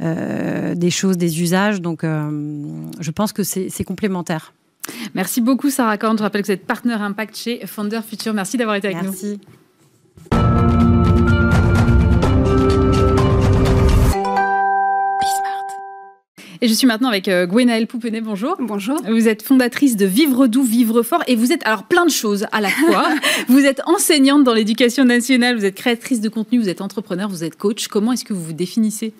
[0.00, 1.80] des choses, des usages.
[1.80, 4.52] Donc, je pense que c'est complémentaire.
[5.14, 6.16] Merci beaucoup Sarah Korn.
[6.16, 8.34] Je rappelle que vous êtes partenaire impact chez Founder Future.
[8.34, 9.10] Merci d'avoir été avec nous.
[9.10, 9.40] Merci.
[16.62, 18.20] Et je suis maintenant avec euh, Gwenaëlle Poupenet.
[18.20, 18.56] Bonjour.
[18.60, 19.00] Bonjour.
[19.08, 22.46] Vous êtes fondatrice de Vivre doux, Vivre fort et vous êtes alors plein de choses
[22.52, 23.08] à la fois.
[23.48, 27.44] vous êtes enseignante dans l'éducation nationale, vous êtes créatrice de contenu, vous êtes entrepreneur, vous
[27.44, 27.88] êtes coach.
[27.88, 29.14] Comment est-ce que vous vous définissez?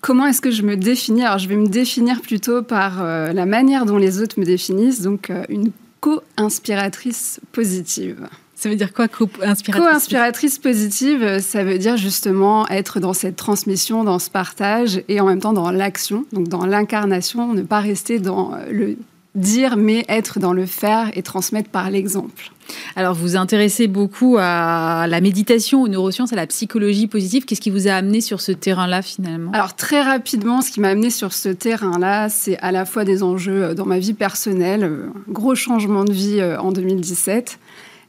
[0.00, 1.24] Comment est-ce que je me définis?
[1.24, 5.02] Alors, je vais me définir plutôt par euh, la manière dont les autres me définissent,
[5.02, 8.28] donc euh, une co-inspiratrice positive.
[8.60, 14.04] Ça veut dire quoi, co-inspiratrice Co-inspiratrice positive, ça veut dire justement être dans cette transmission,
[14.04, 18.18] dans ce partage et en même temps dans l'action, donc dans l'incarnation, ne pas rester
[18.18, 18.98] dans le
[19.34, 22.50] dire, mais être dans le faire et transmettre par l'exemple.
[22.96, 27.44] Alors, vous vous intéressez beaucoup à la méditation, aux neurosciences, à la psychologie positive.
[27.44, 29.50] Qu'est-ce qui vous a amené sur ce terrain-là, finalement?
[29.52, 33.22] Alors, très rapidement, ce qui m'a amené sur ce terrain-là, c'est à la fois des
[33.22, 37.58] enjeux euh, dans ma vie personnelle, euh, gros changement de vie euh, en 2017,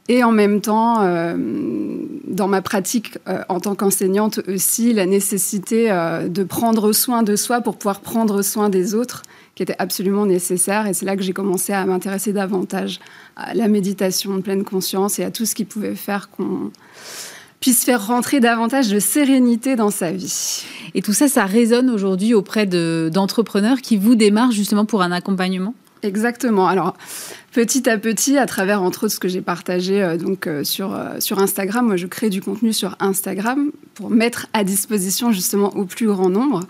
[0.08, 0.96] et en même temps,
[2.26, 5.88] dans ma pratique en tant qu'enseignante aussi, la nécessité
[6.28, 9.22] de prendre soin de soi pour pouvoir prendre soin des autres
[9.54, 10.86] qui était absolument nécessaire.
[10.86, 13.00] Et c'est là que j'ai commencé à m'intéresser davantage
[13.36, 16.70] à la méditation de pleine conscience et à tout ce qui pouvait faire qu'on
[17.60, 20.64] puisse faire rentrer davantage de sérénité dans sa vie.
[20.94, 25.74] Et tout ça, ça résonne aujourd'hui auprès d'entrepreneurs qui vous démarrent justement pour un accompagnement?
[26.02, 26.66] Exactement.
[26.66, 26.96] Alors,
[27.52, 30.94] petit à petit, à travers entre autres ce que j'ai partagé euh, donc euh, sur
[30.94, 35.68] euh, sur Instagram, moi je crée du contenu sur Instagram pour mettre à disposition justement
[35.76, 36.60] au plus grand nombre.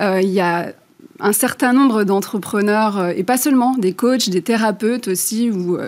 [0.00, 0.72] Il y a
[1.20, 5.78] un certain nombre d'entrepreneurs, et pas seulement, des coachs, des thérapeutes aussi, ou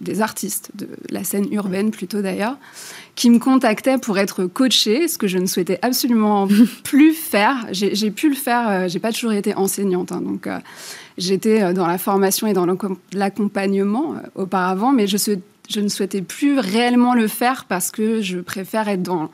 [0.00, 2.56] des artistes de la scène urbaine plutôt d'ailleurs,
[3.16, 6.46] qui me contactaient pour être coachés, ce que je ne souhaitais absolument
[6.84, 7.66] plus faire.
[7.72, 10.46] J'ai pu le faire, j'ai pas toujours été enseignante, hein, donc
[11.18, 12.66] j'étais dans la formation et dans
[13.12, 15.16] l'accompagnement auparavant, mais je,
[15.68, 19.30] je ne souhaitais plus réellement le faire parce que je préfère être dans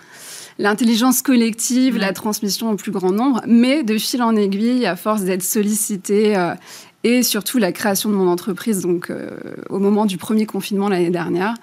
[0.59, 5.23] l'intelligence collective, la transmission au plus grand nombre, mais de fil en aiguille, à force
[5.23, 6.55] d'être sollicité euh,
[7.03, 9.31] et surtout la création de mon entreprise, donc euh,
[9.71, 11.55] au moment du premier confinement l'année dernière,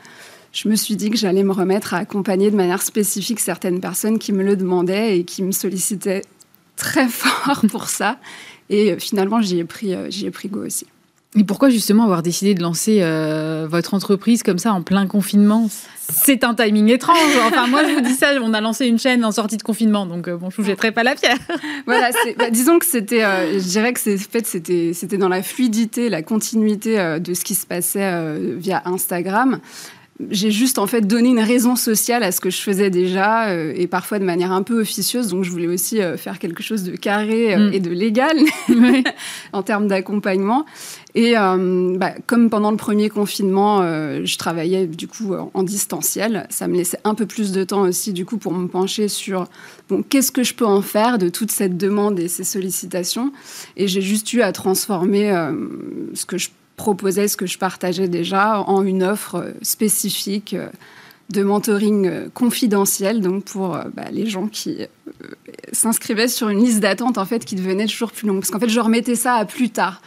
[0.51, 4.17] je me suis dit que j'allais me remettre à accompagner de manière spécifique certaines personnes
[4.17, 6.23] qui me le demandaient et qui me sollicitaient
[6.75, 8.17] très fort pour ça.
[8.69, 10.85] Et euh, finalement, j'y ai pris, j'y ai pris go aussi.
[11.37, 15.69] Et pourquoi justement avoir décidé de lancer euh, votre entreprise comme ça en plein confinement?
[16.09, 17.17] C'est un timing étrange.
[17.45, 20.05] Enfin, moi, je vous dis ça, on a lancé une chaîne en sortie de confinement,
[20.05, 21.37] donc euh, bon, je vous jetterai pas la pierre.
[21.85, 25.43] voilà, bah, disons que c'était, euh, je dirais que c'est, fait, c'était, c'était dans la
[25.43, 29.59] fluidité, la continuité de ce qui se passait via Instagram
[30.31, 33.73] j'ai juste en fait donné une raison sociale à ce que je faisais déjà euh,
[33.75, 35.27] et parfois de manière un peu officieuse.
[35.27, 37.73] Donc je voulais aussi euh, faire quelque chose de carré euh, mm.
[37.73, 38.37] et de légal
[39.53, 40.65] en termes d'accompagnement.
[41.13, 46.75] Et bah, comme pendant le premier confinement, je travaillais du coup en distanciel, ça me
[46.75, 49.47] laissait un peu plus de temps aussi du coup pour me pencher sur
[49.89, 53.31] bon qu'est-ce que je peux en faire de toute cette demande et ces sollicitations.
[53.77, 55.31] Et j'ai juste eu à transformer
[56.13, 60.69] ce que je proposais ce que je partageais déjà en une offre spécifique euh,
[61.29, 64.77] de mentoring euh, confidentiel, donc pour euh, bah, les gens qui
[65.73, 68.39] s'inscrivaient sur une liste d'attente en fait qui devenait toujours plus longue.
[68.39, 70.01] Parce qu'en fait, je remettais ça à plus tard.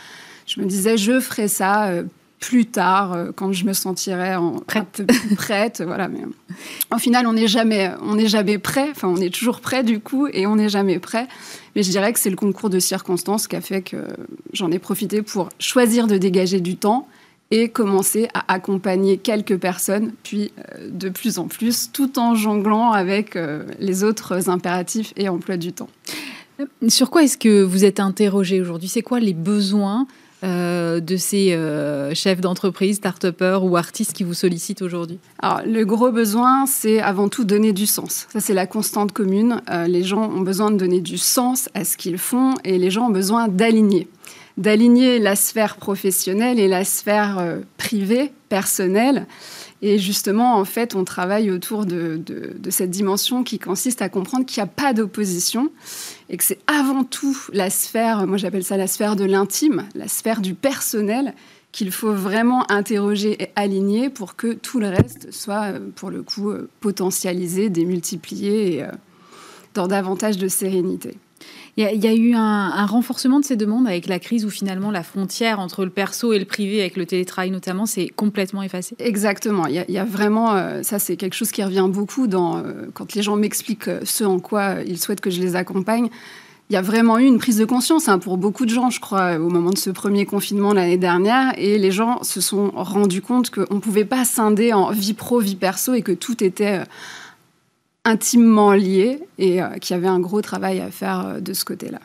[0.46, 1.92] Je me disais, je ferai ça
[2.40, 5.02] plus tard, euh, quand je me sentirais en, prête.
[5.36, 5.82] prête.
[5.86, 6.22] Voilà, mais
[6.92, 8.88] au final, on n'est jamais, on n'est jamais prêt.
[8.90, 11.28] Enfin, on est toujours prêt du coup, et on n'est jamais prêt.
[11.76, 13.96] Mais je dirais que c'est le concours de circonstances qui a fait que
[14.52, 17.06] j'en ai profité pour choisir de dégager du temps
[17.50, 22.92] et commencer à accompagner quelques personnes, puis euh, de plus en plus, tout en jonglant
[22.92, 25.88] avec euh, les autres impératifs et emploi du temps.
[26.88, 28.88] Sur quoi est-ce que vous êtes interrogé aujourd'hui?
[28.88, 30.06] C'est quoi les besoins
[30.42, 35.84] euh, de ces euh, chefs d'entreprise, start-upers ou artistes qui vous sollicitent aujourd'hui Alors, le
[35.84, 38.26] gros besoin, c'est avant tout donner du sens.
[38.32, 39.60] Ça, c'est la constante commune.
[39.70, 42.90] Euh, les gens ont besoin de donner du sens à ce qu'ils font et les
[42.90, 44.08] gens ont besoin d'aligner.
[44.56, 49.26] D'aligner la sphère professionnelle et la sphère privée, personnelle.
[49.82, 52.22] Et justement, en fait, on travaille autour de,
[52.68, 55.70] cette dimension qui consiste à comprendre qu'il n'y a pas d'opposition
[56.28, 60.06] et que c'est avant tout la sphère, moi j'appelle ça la sphère de l'intime, la
[60.06, 61.34] sphère du personnel
[61.72, 66.22] qu'il faut vraiment interroger et aligner pour que tout le reste soit, euh, pour le
[66.22, 68.88] coup, euh, potentialisé, démultiplié et euh,
[69.74, 71.16] dans davantage de sérénité.
[71.80, 75.02] Il y, a eu un, renforcement de ces demandes avec la crise où finalement la
[75.02, 78.96] frontière entre le perso et le privé, avec le télétravail notamment, s'est complètement effacée.
[78.98, 79.66] Exactement.
[79.66, 83.14] Il y, a vraiment, euh, ça c'est quelque chose qui revient beaucoup dans, euh, quand
[83.14, 86.10] les gens m'expliquent euh, ce en quoi ils souhaitent que je les accompagne.
[86.68, 89.00] Il y a vraiment eu une prise de conscience hein, pour beaucoup de gens, je
[89.00, 91.54] crois, au moment de ce premier confinement l'année dernière.
[91.56, 95.40] Et les gens se sont rendus compte qu'on ne pouvait pas scinder en vie pro,
[95.40, 96.82] vie perso et que tout était
[98.04, 102.00] intimement liés et euh, qui avait un gros travail à faire euh, de ce côté-là.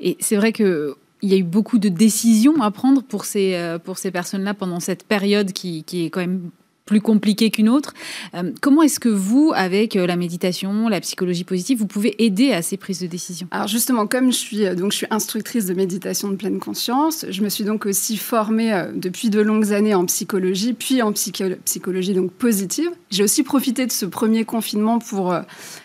[0.00, 3.54] Et c'est vrai que il y a eu beaucoup de décisions à prendre pour ces,
[3.54, 6.50] euh, pour ces personnes-là pendant cette période qui, qui, est quand même
[6.84, 7.94] plus compliquée qu'une autre.
[8.34, 12.52] Euh, comment est-ce que vous, avec euh, la méditation, la psychologie positive, vous pouvez aider
[12.52, 13.48] à ces prises de décision?
[13.50, 17.24] Alors justement, comme je suis, euh, donc, je suis instructrice de méditation de pleine conscience,
[17.28, 22.12] je me suis donc aussi formée depuis de longues années en psychologie, puis en psychologie
[22.12, 22.90] donc positive.
[23.10, 25.34] J'ai aussi profité de ce premier confinement pour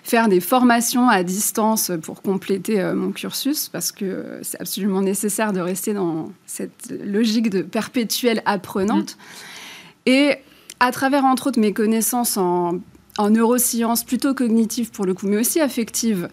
[0.03, 5.59] faire des formations à distance pour compléter mon cursus, parce que c'est absolument nécessaire de
[5.59, 9.15] rester dans cette logique de perpétuelle apprenante.
[9.15, 10.09] Mmh.
[10.11, 10.37] Et
[10.79, 12.79] à travers, entre autres, mes connaissances en,
[13.19, 16.29] neurosciences, plutôt cognitives pour le coup, mais aussi affectives,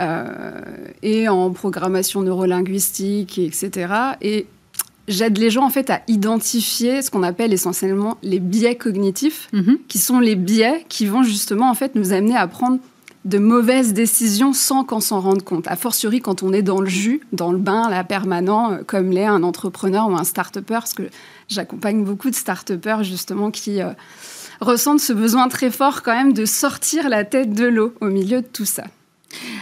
[0.00, 0.60] euh,
[1.02, 3.92] et en programmation neurolinguistique, etc.
[4.20, 4.46] Et
[5.08, 9.78] j'aide les gens en fait à identifier ce qu'on appelle essentiellement les biais cognitifs, mhm.
[9.88, 12.78] qui sont les biais qui vont justement en fait nous amener à prendre
[13.24, 15.66] de mauvaises décisions sans qu'on s'en rende compte.
[15.66, 19.10] A fortiori quand on est dans le jus, dans le bain, là, permanent, euh, comme
[19.10, 21.02] l'est un entrepreneur ou un start-upper, parce que
[21.48, 23.92] j'accompagne beaucoup de start-upers justement qui euh,
[24.60, 28.42] ressentent ce besoin très fort quand même de sortir la tête de l'eau au milieu
[28.42, 28.84] de tout ça.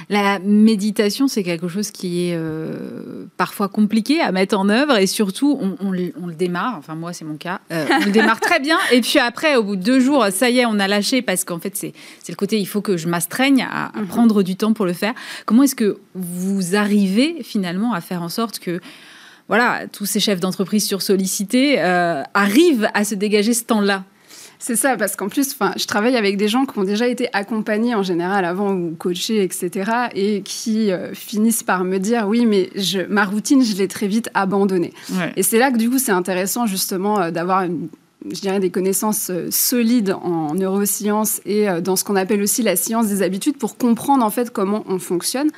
[0.08, 5.08] La méditation, c'est quelque chose qui est euh, parfois compliqué à mettre en œuvre et
[5.08, 8.78] surtout, on, le, démarre, enfin moi c'est mon cas, euh, on le démarre très bien
[8.92, 11.42] et puis après, au bout de deux jours, ça y est, on a lâché parce
[11.42, 11.92] qu'en fait, c'est
[12.28, 14.06] le côté, il faut que je m'astreigne à, mhm.
[14.06, 15.14] prendre du temps pour le faire.
[15.44, 18.80] Comment est-ce que vous arrivez finalement à faire en sorte que
[19.48, 24.04] voilà, tous ces chefs d'entreprise sursollicités euh, arrivent à se dégager ce temps-là
[24.58, 27.94] c'est ça, parce qu'en plus, je travaille avec des gens qui ont déjà été accompagnés
[27.94, 32.70] en général avant ou coachés, etc., et qui euh, finissent par me dire oui, mais
[32.74, 34.92] je, ma routine, je l'ai très vite abandonnée.
[35.36, 37.66] Et c'est là que du coup, c'est intéressant justement euh, d'avoir
[38.28, 42.74] je dirais des connaissances euh, solides en neurosciences et dans ce qu'on appelle aussi la
[42.74, 45.50] science des habitudes pour comprendre en fait comment on fonctionne.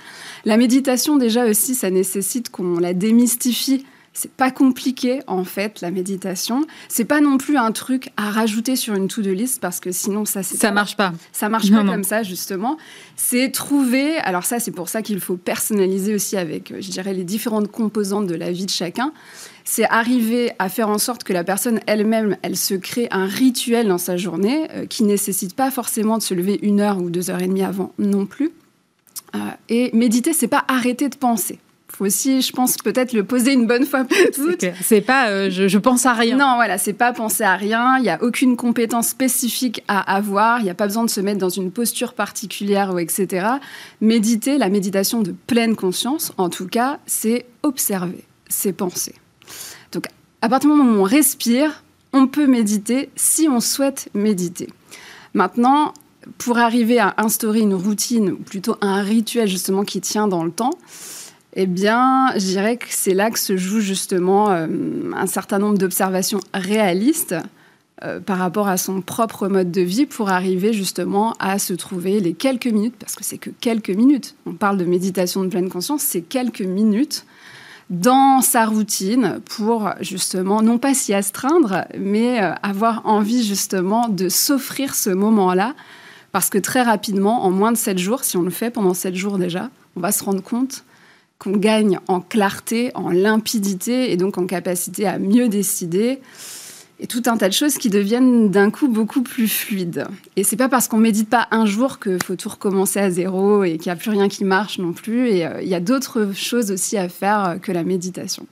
[0.44, 3.84] La méditation déjà aussi, ça nécessite qu'on la démystifie
[4.18, 6.66] c'est pas compliqué en fait la méditation.
[6.88, 10.24] C'est pas non plus un truc à rajouter sur une to-do list parce que sinon
[10.24, 11.12] ça ça marche pas.
[11.30, 12.78] Ça marche pas comme ça justement.
[13.14, 14.16] C'est trouver.
[14.18, 17.70] Alors ça c'est pour ça qu'il faut personnaliser aussi avec euh, je dirais les différentes
[17.70, 19.12] composantes de la vie de chacun.
[19.64, 23.86] C'est arriver à faire en sorte que la personne elle-même elle se crée un rituel
[23.86, 27.30] dans sa journée euh, qui nécessite pas forcément de se lever une heure ou deux
[27.30, 28.50] heures et demie avant non plus.
[29.34, 31.58] Euh, et méditer c'est pas arrêter de penser
[31.98, 34.64] faut aussi, je pense, peut-être le poser une bonne fois pour toutes.
[34.82, 36.36] C'est pas euh, je, pense à rien.
[36.36, 37.96] Non, voilà, c'est pas penser à rien.
[37.98, 40.60] Il n'y a aucune compétence spécifique à avoir.
[40.60, 43.46] Il n'y a pas besoin de se mettre dans une posture particulière ou etc.
[44.00, 49.14] Méditer, la méditation de pleine conscience, en tout cas, c'est observer, c'est penser.
[49.90, 50.04] Donc,
[50.40, 54.68] à partir du moment où on respire, on peut méditer si on souhaite méditer.
[55.34, 55.94] Maintenant,
[56.36, 60.50] pour arriver à instaurer une routine, ou plutôt un rituel justement qui tient dans le
[60.50, 60.72] temps,
[61.54, 64.66] eh bien, je dirais que c'est là que se joue justement euh,
[65.16, 67.34] un certain nombre d'observations réalistes
[68.04, 72.20] euh, par rapport à son propre mode de vie pour arriver justement à se trouver
[72.20, 74.36] les quelques minutes, parce que c'est que quelques minutes.
[74.46, 77.24] On parle de méditation de pleine conscience, c'est quelques minutes
[77.90, 84.28] dans sa routine pour justement non pas s'y astreindre, mais euh, avoir envie justement de
[84.28, 85.74] s'offrir ce moment-là,
[86.32, 89.14] parce que très rapidement, en moins de 7 jours, si on le fait pendant 7
[89.14, 90.84] jours déjà, on va se rendre compte
[91.38, 96.20] qu'on gagne en clarté, en limpidité et donc en capacité à mieux décider
[97.00, 100.04] et tout un tas de choses qui deviennent d'un coup beaucoup plus fluides.
[100.36, 103.62] Et c'est pas parce qu'on médite pas un jour qu'il faut tout recommencer à zéro
[103.62, 105.28] et qu'il n'y a plus rien qui marche non plus.
[105.28, 108.46] Et euh, il y a d'autres choses aussi à faire euh, que la méditation.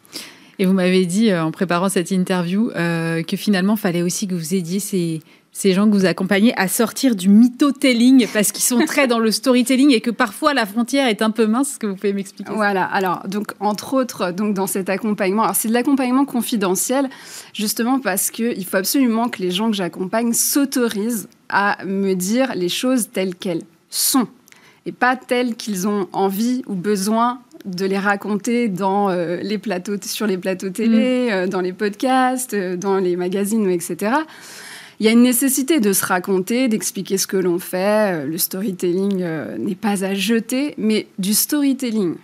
[0.59, 4.55] Et vous m'avez dit euh, en préparant cette interview que finalement, fallait aussi que vous
[4.55, 5.23] aidiez ces,
[5.57, 9.31] ces gens que vous accompagnez à sortir du mytho-telling parce qu'ils sont très dans le
[9.31, 11.71] storytelling et que parfois la frontière est un peu mince.
[11.71, 12.85] Est-ce que vous pouvez m'expliquer Voilà.
[12.85, 17.09] Alors, donc, entre autres, donc, dans cet accompagnement, alors c'est de l'accompagnement confidentiel,
[17.55, 22.69] justement parce qu'il faut absolument que les gens que j'accompagne s'autorisent à me dire les
[22.69, 24.29] choses telles qu'elles sont
[24.85, 29.97] et pas telles qu'ils ont envie ou besoin de les raconter dans euh, les plateaux,
[30.05, 31.33] sur les plateaux télé, mm.
[31.33, 34.19] euh, dans les podcasts, euh, dans les magazines, etc
[34.99, 38.15] il y a une nécessité de se raconter, d'expliquer ce que l'on fait.
[38.15, 42.17] Euh, le storytelling euh, n'est pas à jeter, mais du storytelling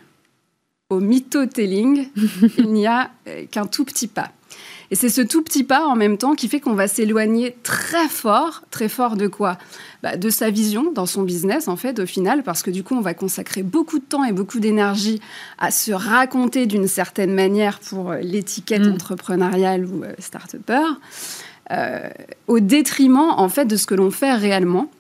[0.93, 2.09] au mythotelling,
[2.59, 4.31] il n'y a euh, qu'un tout petit pas.
[4.91, 8.09] Et c'est ce tout petit pas en même temps qui fait qu'on va s'éloigner très
[8.09, 9.57] fort, très fort de quoi?
[10.03, 12.95] Bah, De sa vision dans son business, en fait, au final, parce que du coup,
[12.95, 15.19] on va consacrer beaucoup de temps et beaucoup d'énergie
[15.57, 18.93] à se raconter d'une certaine manière pour l'étiquette mm.
[18.93, 20.85] entrepreneuriale ou start-upper.
[21.71, 22.09] Euh,
[22.49, 24.91] au détriment en fait de ce que l'on fait réellement.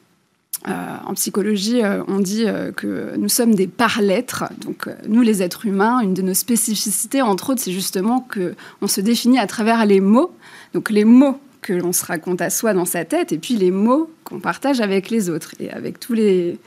[0.68, 0.72] Euh,
[1.04, 2.46] en psychologie, euh, on dit
[2.76, 4.44] que nous sommes des par-lettres.
[4.64, 8.86] Donc, nous, les êtres humains, une de nos spécificités, entre autres, c'est justement que on
[8.86, 10.32] se définit à travers les mots.
[10.72, 13.72] Donc, les mots que l'on se raconte à soi dans sa tête, et puis les
[13.72, 16.58] mots qu'on partage avec les autres, et avec tous les,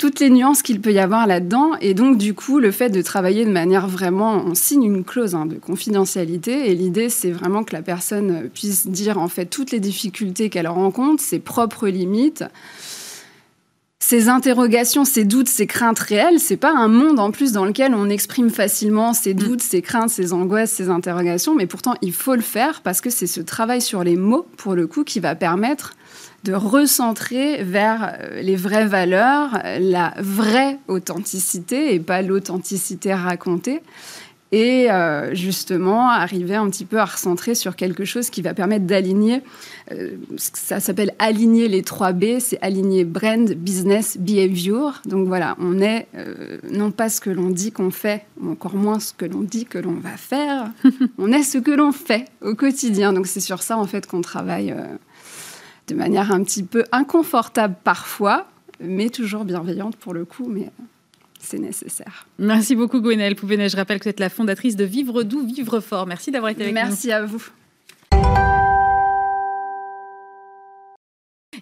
[0.00, 1.72] toutes les nuances qu'il peut y avoir là-dedans.
[1.82, 5.34] Et donc, du coup, le fait de travailler de manière vraiment, on signe une clause
[5.34, 6.70] hein, de confidentialité.
[6.70, 10.68] Et l'idée, c'est vraiment que la personne puisse dire en fait toutes les difficultés qu'elle
[10.68, 12.44] rencontre, ses propres limites,
[13.98, 16.40] ses interrogations, ses doutes, ses craintes réelles.
[16.40, 19.38] C'est pas un monde en plus dans lequel on exprime facilement ses mm.
[19.38, 21.54] doutes, ses craintes, ses angoisses, ses interrogations.
[21.54, 24.74] Mais pourtant, il faut le faire parce que c'est ce travail sur les mots, pour
[24.74, 25.94] le coup, qui va permettre
[26.44, 33.80] de recentrer vers euh, les vraies valeurs, la vraie authenticité et pas l'authenticité racontée.
[34.52, 38.84] Et euh, justement, arriver un petit peu à recentrer sur quelque chose qui va permettre
[38.84, 39.42] d'aligner,
[39.92, 45.02] euh, ça s'appelle aligner les 3 B, c'est aligner brand, business, behavior.
[45.04, 46.08] Donc voilà, on est
[46.68, 49.66] non pas ce que l'on dit qu'on fait, ou encore moins ce que l'on dit
[49.66, 50.72] que l'on va faire,
[51.18, 53.12] on est ce que l'on fait au quotidien.
[53.12, 54.74] Donc c'est sur ça en fait qu'on travaille
[55.90, 58.46] de manière un petit peu inconfortable parfois,
[58.80, 60.70] mais toujours bienveillante pour le coup, mais
[61.40, 62.26] c'est nécessaire.
[62.38, 63.68] Merci beaucoup Gwenaëlle Pouvenet.
[63.68, 66.06] Je rappelle que vous êtes la fondatrice de Vivre doux, Vivre fort.
[66.06, 66.80] Merci d'avoir été avec nous.
[66.80, 67.42] Merci à vous.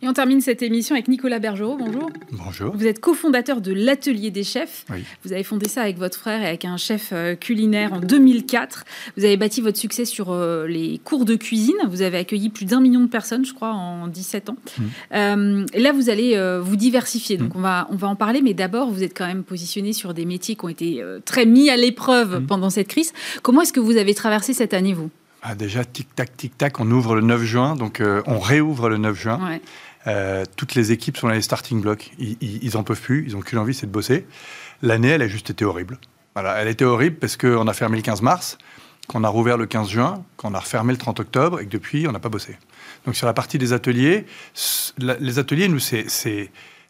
[0.01, 1.77] Et on termine cette émission avec Nicolas Bergerot.
[1.77, 2.11] Bonjour.
[2.31, 2.77] Bonjour.
[2.77, 4.85] Vous êtes cofondateur de l'Atelier des chefs.
[5.25, 8.85] Vous avez fondé ça avec votre frère et avec un chef euh, culinaire en 2004.
[9.17, 11.77] Vous avez bâti votre succès sur euh, les cours de cuisine.
[11.89, 14.57] Vous avez accueilli plus d'un million de personnes, je crois, en 17 ans.
[14.57, 14.83] Mmh.
[15.15, 17.37] Euh, et là, vous allez vous diversifier.
[17.37, 17.59] Donc, mmh.
[17.59, 18.41] on, va, on va en parler.
[18.41, 21.71] Mais d'abord, vous êtes quand même positionné sur des métiers qui ont été très mis
[21.71, 22.47] à l'épreuve mmh.
[22.47, 23.13] pendant cette crise.
[23.43, 25.11] Comment est-ce que vous avez traversé cette année, vous?
[25.43, 27.77] Ah, Déjà, tic-tac, tic-tac, on ouvre le 9 juin.
[27.77, 29.41] Donc, on réouvre le 9 juin.
[29.45, 29.61] Ouais.
[30.09, 32.11] Euh, toutes les équipes sont dans les starting blocks.
[32.19, 33.25] Ils, n'en en peuvent plus.
[33.27, 34.27] Ils ont qu'une envie, c'est de bosser.
[34.83, 35.99] L'année, elle a juste été horrible.
[36.35, 38.59] Voilà, elle était horrible parce qu'on a fermé le 15 mars,
[39.09, 42.07] qu'on a rouvert le 15 juin, qu'on a refermé le 30 octobre et que depuis,
[42.07, 42.57] on n'a pas bossé.
[43.07, 44.25] Donc sur la partie des ateliers,
[44.99, 46.07] les ateliers, nous, c'est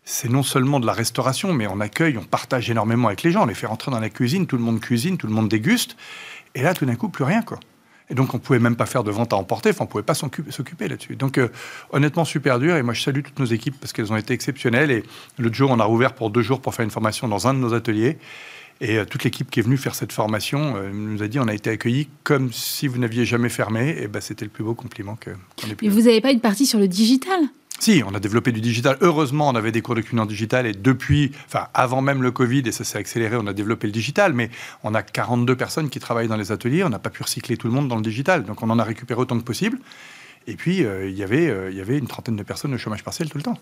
[0.08, 3.42] c'est non seulement de la restauration, mais on accueille, on partage énormément avec les gens,
[3.42, 5.98] on les fait rentrer dans la cuisine, tout le monde cuisine, tout le monde déguste,
[6.54, 7.60] et là, tout d'un coup, plus rien, quoi.
[8.10, 9.70] Et donc, on pouvait même pas faire de vente à emporter.
[9.70, 11.16] Enfin, on pouvait pas s'occuper là-dessus.
[11.16, 11.48] Donc, euh,
[11.92, 12.76] honnêtement, super dur.
[12.76, 14.90] Et moi, je salue toutes nos équipes parce qu'elles ont été exceptionnelles.
[14.90, 15.02] Et
[15.38, 17.58] l'autre jour, on a rouvert pour deux jours pour faire une formation dans un de
[17.58, 18.18] nos ateliers.
[18.80, 21.48] Et euh, toute l'équipe qui est venue faire cette formation euh, nous a dit on
[21.48, 23.96] a été accueillis comme si vous n'aviez jamais fermé.
[24.00, 25.84] Et ben, c'était le plus beau compliment qu'on ait pu.
[25.84, 27.40] Mais vous n'avez pas une partie sur le digital?
[27.78, 28.96] Si, on a développé du digital.
[29.00, 32.30] Heureusement, on avait des cours de cuisine en digital et depuis, enfin avant même le
[32.30, 34.32] Covid, et ça s'est accéléré, on a développé le digital.
[34.32, 34.50] Mais
[34.82, 36.82] on a 42 personnes qui travaillent dans les ateliers.
[36.84, 38.44] On n'a pas pu recycler tout le monde dans le digital.
[38.44, 39.78] Donc on en a récupéré autant que possible.
[40.46, 43.30] Et puis, euh, y euh, il y avait une trentaine de personnes au chômage partiel
[43.30, 43.58] tout le temps.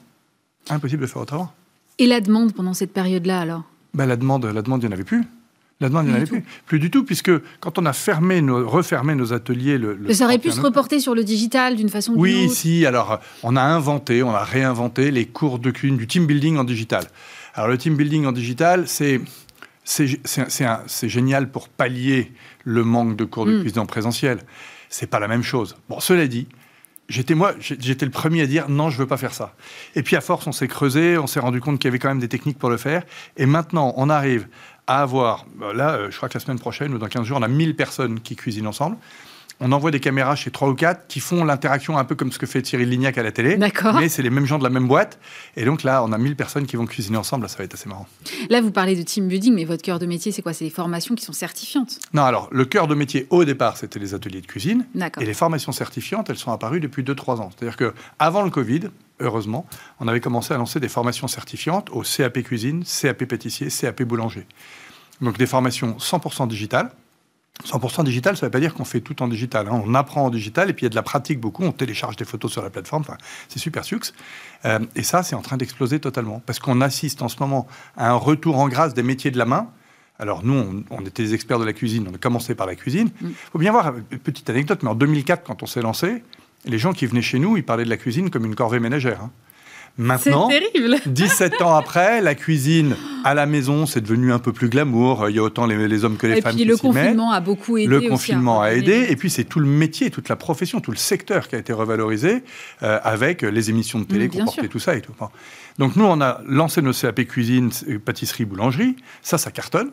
[0.71, 1.53] Impossible de faire autrement.
[1.99, 3.65] Et la demande pendant cette période-là alors?
[3.95, 5.25] Ben, La demande, la demande, il n'y en avait plus.
[5.81, 6.45] La demande, il n'y en avait plus.
[6.65, 9.77] Plus du tout, puisque quand on a fermé nos, refermé nos ateliers...
[9.77, 12.55] Le, ça aurait pu se reporter sur le digital d'une façon ou d'une autre Oui,
[12.55, 12.87] si.
[12.87, 16.65] Alors, on a inventé, on a réinventé les cours de cuisine du team building en
[16.65, 17.05] digital.
[17.55, 19.21] Alors, le team building en digital, c'est...
[19.89, 22.33] C'est génial pour pallier
[22.65, 23.61] le manque de cours de mm.
[23.61, 24.41] cuisine en présentiel.
[24.89, 25.77] C'est pas la même chose.
[25.89, 26.49] Bon, cela dit,
[27.09, 29.55] j'étais moi, j'étais le premier à dire non, je veux pas faire ça.
[29.95, 32.09] Et puis à force, on s'est creusé, on s'est rendu compte qu'il y avait quand
[32.09, 33.05] même des techniques pour le faire.
[33.37, 34.49] Et maintenant, on arrive
[34.87, 37.39] à avoir, bah, là, euh, je crois que la semaine prochaine ou dans 15 jours,
[37.39, 38.97] on a 1000 personnes qui cuisinent ensemble.
[39.61, 42.39] On envoie des caméras chez 3 ou 4 qui font l'interaction un peu comme ce
[42.39, 43.57] que fait Thierry Lignac à la télé.
[43.95, 45.19] Mais c'est les mêmes gens de la même boîte.
[45.57, 47.49] Et donc là, on a 1000 personnes qui vont cuisiner ensemble.
[47.49, 48.07] ça va être assez marrant.
[48.51, 50.53] Là, vous parlez de team building, mais votre cœur de métier, c'est quoi?
[50.53, 53.99] C'est des formations qui sont certifiantes Non, alors, le cœur de métier, au départ, c'était
[53.99, 54.87] les ateliers de cuisine.
[55.21, 57.51] Et les formations certifiantes, elles sont apparues depuis 2-3 ans.
[57.57, 58.83] C'est-à-dire qu'avant le Covid,
[59.21, 59.67] heureusement,
[60.01, 64.47] on avait commencé à lancer des formations certifiantes au CAP cuisine, CAP pâtissier, CAP boulanger.
[65.21, 66.91] Donc des formations 100% digitales.
[67.65, 69.67] 100% digital, ça ne veut pas dire qu'on fait tout en digital.
[69.69, 69.83] Hein.
[69.85, 71.65] On apprend en digital et puis il y a de la pratique beaucoup.
[71.65, 73.05] On télécharge des photos sur la plateforme.
[73.49, 74.09] c'est super sucre.
[74.65, 76.43] Euh, et ça, c'est en train d'exploser totalement.
[76.45, 79.47] Parce qu'on assiste en ce moment à un retour en grâce des métiers de la
[79.47, 79.69] main.
[80.19, 82.07] Alors nous, on, était des experts de la cuisine.
[82.11, 83.11] On a commencé par la cuisine.
[83.21, 83.35] Il mm.
[83.53, 86.23] faut bien voir, une petite anecdote, mais en 2004, quand on s'est lancé,
[86.65, 89.23] les gens qui venaient chez nous, ils parlaient de la cuisine comme une corvée ménagère.
[89.23, 89.31] Hein.
[89.99, 90.51] Maintenant,
[91.07, 95.31] 17 ans après, la cuisine à la maison, c'est devenu un peu plus glamour.
[95.31, 96.83] Il y a autant les, hommes que les femmes qui s'y mettent.
[96.83, 97.87] Le confinement a beaucoup aidé.
[97.87, 99.07] Le confinement a aidé.
[99.09, 101.73] Et puis, c'est tout le métier, toute la profession, tout le secteur qui a été
[101.73, 102.43] revalorisé
[102.83, 105.15] euh, avec les émissions de télé qui portaient tout ça et tout.
[105.79, 107.71] Donc, nous, on a lancé nos CAP cuisine,
[108.05, 108.97] pâtisserie, boulangerie.
[109.23, 109.91] Ça, ça cartonne.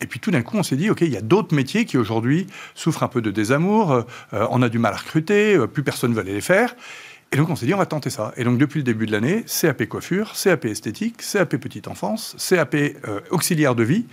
[0.00, 1.96] Et puis tout d'un coup, on s'est dit, OK, il y a d'autres métiers qui
[1.96, 5.84] aujourd'hui souffrent un peu de désamour, euh, on a du mal à recruter, euh, plus
[5.84, 6.74] personne ne veut aller les faire.
[7.32, 8.32] Et donc on s'est dit, on va tenter ça.
[8.36, 12.74] Et donc depuis le début de l'année, CAP coiffure, CAP esthétique, CAP petite enfance, CAP
[12.74, 14.04] euh, auxiliaire de vie.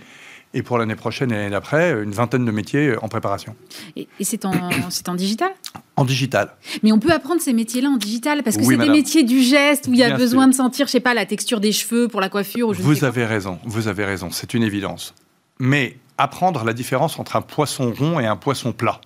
[0.54, 3.54] et pour l'année prochaine et l'année d'après, une vingtaine de métiers en préparation.
[3.94, 4.52] Et, c'est en,
[5.06, 5.50] en, digital?
[5.96, 6.54] En digital.
[6.82, 9.86] Mais on peut apprendre ces métiers-là en digital parce que c'est des métiers du geste
[9.86, 12.22] où il y a besoin de sentir, je sais pas, la texture des cheveux pour
[12.22, 12.72] la coiffure.
[12.72, 15.14] vous avez raison, vous avez raison, c'est une évidence.
[15.58, 19.00] Mais apprendre la différence entre un poisson rond et un poisson plat.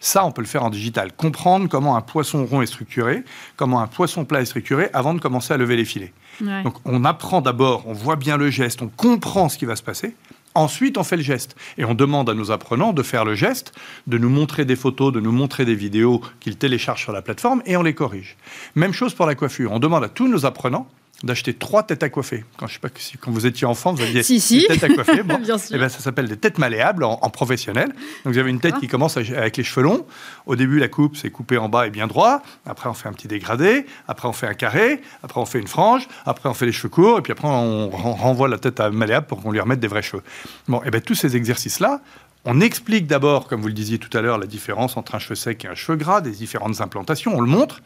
[0.00, 1.12] Ça, on peut le faire en digital.
[1.12, 3.24] Comprendre comment un poisson rond est structuré,
[3.56, 6.12] comment un poisson plat est structuré avant de commencer à lever les filets.
[6.40, 9.82] Donc on apprend d'abord, on voit bien le geste, on comprend ce qui va se
[9.82, 10.14] passer.
[10.54, 11.56] Ensuite, on fait le geste.
[11.76, 13.72] Et on demande à nos apprenants de faire le geste,
[14.06, 17.62] de nous montrer des photos, de nous montrer des vidéos qu'ils téléchargent sur la plateforme
[17.64, 18.36] et on les corrige.
[18.74, 19.72] Même chose pour la coiffure.
[19.72, 20.88] On demande à tous nos apprenants
[21.24, 22.44] d'acheter trois têtes à coiffer.
[22.56, 22.88] Quand, je sais pas,
[23.20, 24.60] quand vous étiez enfant, vous aviez si, si.
[24.60, 25.22] des têtes à coiffer.
[25.28, 25.74] Bon, Bien sûr.
[25.74, 27.88] Et eh ben, ça s'appelle des têtes malléables en, professionnel.
[28.24, 30.06] Donc vous avez une tête qui commence avec les cheveux longs.
[30.46, 32.40] Au début, la coupe, c'est coupé en bas et bien droit.
[32.66, 33.84] Après, on fait un petit dégradé.
[34.06, 35.02] Après, on fait un carré.
[35.22, 36.06] Après, on fait une frange.
[36.24, 37.18] Après, on fait les cheveux courts.
[37.18, 40.02] Et puis après, on renvoie la tête à malléable pour qu'on lui remette des vrais
[40.02, 40.22] cheveux.
[40.68, 42.00] Bon, et eh ben, tous ces exercices-là,
[42.44, 45.34] on explique d'abord, comme vous le disiez tout à l'heure, la différence entre un cheveu
[45.34, 47.36] sec et un cheveu gras, des différentes implantations.
[47.36, 47.82] On le montre.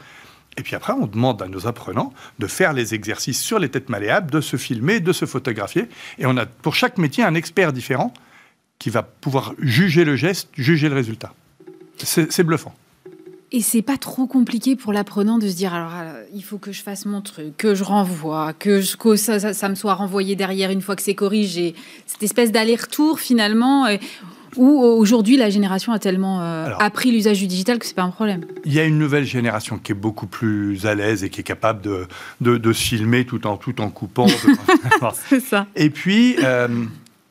[0.58, 3.88] Et puis après, on demande à nos apprenants de faire les exercices sur les têtes
[3.88, 5.88] malléables, de se filmer, de se photographier.
[6.18, 8.12] Et on a pour chaque métier un expert différent
[8.78, 11.32] qui va pouvoir juger le geste, juger le résultat.
[11.96, 12.74] C'est bluffant.
[13.54, 16.72] Et c'est pas trop compliqué pour l'apprenant de se dire alors euh, il faut que
[16.72, 20.80] je fasse mon truc, que je renvoie, que, ça, ça, me soit renvoyé derrière une
[20.80, 21.74] fois que c'est corrigé.
[22.06, 23.86] Cette espèce d'aller-retour finalement.
[24.56, 28.10] Ou aujourd'hui, la génération a tellement euh, appris l'usage du digital que c'est pas un
[28.10, 28.44] problème.
[28.64, 31.44] Il y a une nouvelle génération qui est beaucoup plus à l'aise et qui est
[31.44, 32.06] capable de,
[32.40, 34.26] de, se filmer tout en, tout en coupant.
[35.28, 35.66] c'est ça.
[35.74, 36.68] Et puis, euh,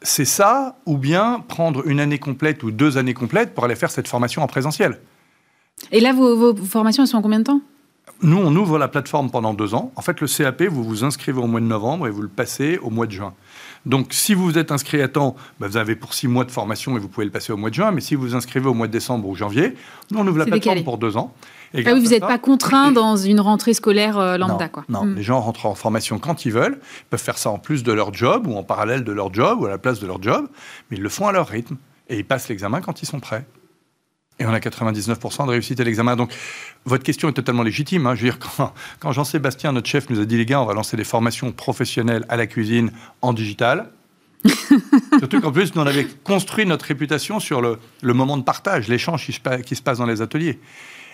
[0.01, 3.91] c'est ça, ou bien prendre une année complète ou deux années complètes pour aller faire
[3.91, 4.99] cette formation en présentiel.
[5.91, 7.61] Et là, vos, vos formations, elles sont en combien de temps?
[8.23, 9.91] Nous, on ouvre la plateforme pendant deux ans.
[9.95, 12.77] En fait, le CAP, vous vous inscrivez au mois de novembre et vous le passez
[12.77, 13.33] au mois de juin.
[13.85, 16.51] Donc, si vous vous êtes inscrit à temps, bah, vous avez pour six mois de
[16.51, 17.91] formation et vous pouvez le passer au mois de juin.
[17.91, 19.75] Mais si vous vous inscrivez au mois de décembre ou janvier,
[20.11, 21.33] nous, on ouvre la plateforme pour deux ans.
[21.73, 24.65] Et ah oui, vous n'êtes pas contraint dans une rentrée scolaire euh, lambda.
[24.65, 24.83] Non, quoi.
[24.89, 25.15] non hmm.
[25.15, 27.93] les gens rentrent en formation quand ils veulent, ils peuvent faire ça en plus de
[27.93, 30.47] leur job ou en parallèle de leur job ou à la place de leur job,
[30.89, 31.77] mais ils le font à leur rythme
[32.09, 33.45] et ils passent l'examen quand ils sont prêts
[34.41, 36.15] et on a 99% de réussite à l'examen.
[36.15, 36.33] Donc,
[36.85, 38.07] votre question est totalement légitime.
[38.07, 38.15] Hein.
[38.15, 38.39] Je veux dire,
[38.99, 42.25] quand, Jean-Sébastien, notre chef, nous a dit, les gars, on va lancer des formations professionnelles
[42.27, 43.91] à la cuisine en digital,
[45.19, 49.23] Surtout qu'en plus, nous, on avait construit notre réputation sur le, moment de partage, l'échange
[49.23, 50.59] qui, qui, se passe dans les ateliers.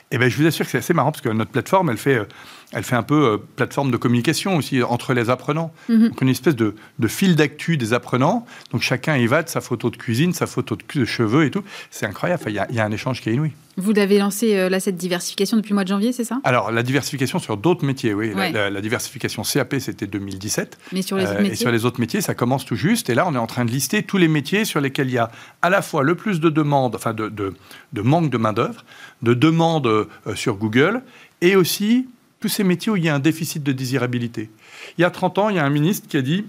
[0.09, 1.97] Et eh bien, je vous assure que c'est assez marrant parce que notre plateforme, elle
[1.97, 2.23] fait, euh,
[2.71, 5.73] elle fait un peu euh, plateforme de communication aussi entre les apprenants.
[5.89, 6.07] Mhm.
[6.07, 8.45] Donc, une espèce de, de fil d'actu des apprenants.
[8.71, 11.63] Donc, chacun y va de sa photo de cuisine, sa photo de, cheveux et tout.
[11.91, 12.41] C'est incroyable.
[12.47, 13.51] Il y, y, a un échange qui est inouï.
[13.79, 16.39] Vous l'avez lancé, euh, là, cette diversification depuis le mois de janvier, c'est ça?
[16.43, 18.33] Alors, la diversification sur d'autres métiers, oui.
[18.33, 20.79] La, diversification CAP, c'était 2017.
[20.93, 23.11] Mais sur les autres métiers Et sur les autres métiers, ça commence tout juste.
[23.11, 25.17] Et là, on est en train de lister tous les métiers sur lesquels il y
[25.19, 25.29] a
[25.61, 27.53] à la fois le plus de demandes, enfin, de, de,
[27.93, 28.83] de manque de main-d'œuvre,
[29.21, 31.03] de demandes euh, sur Google,
[31.41, 32.07] et aussi
[32.39, 34.49] tous ces métiers où il y a un déficit de désirabilité.
[34.97, 36.45] Il y a 30 ans, il y a un ministre qui a dit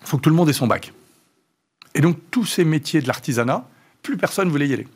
[0.00, 0.92] il faut que tout le monde ait son bac.
[1.94, 3.66] Et donc, tous ces métiers de l'artisanat,
[4.02, 4.86] plus personne voulait y aller.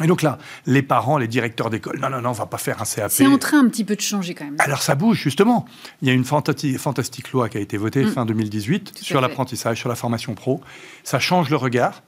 [0.00, 2.80] Et donc là, les parents, les directeurs d'école, non, non, non, on va pas faire
[2.80, 3.10] un CAP.
[3.10, 4.56] C'est en train un petit peu de changer quand même.
[4.58, 5.66] Alors ça bouge justement.
[6.00, 8.12] Il y a une fantastique loi qui a été votée mm.
[8.12, 10.62] fin 2018 sur l'apprentissage, sur la formation pro.
[11.04, 12.02] Ça change le regard.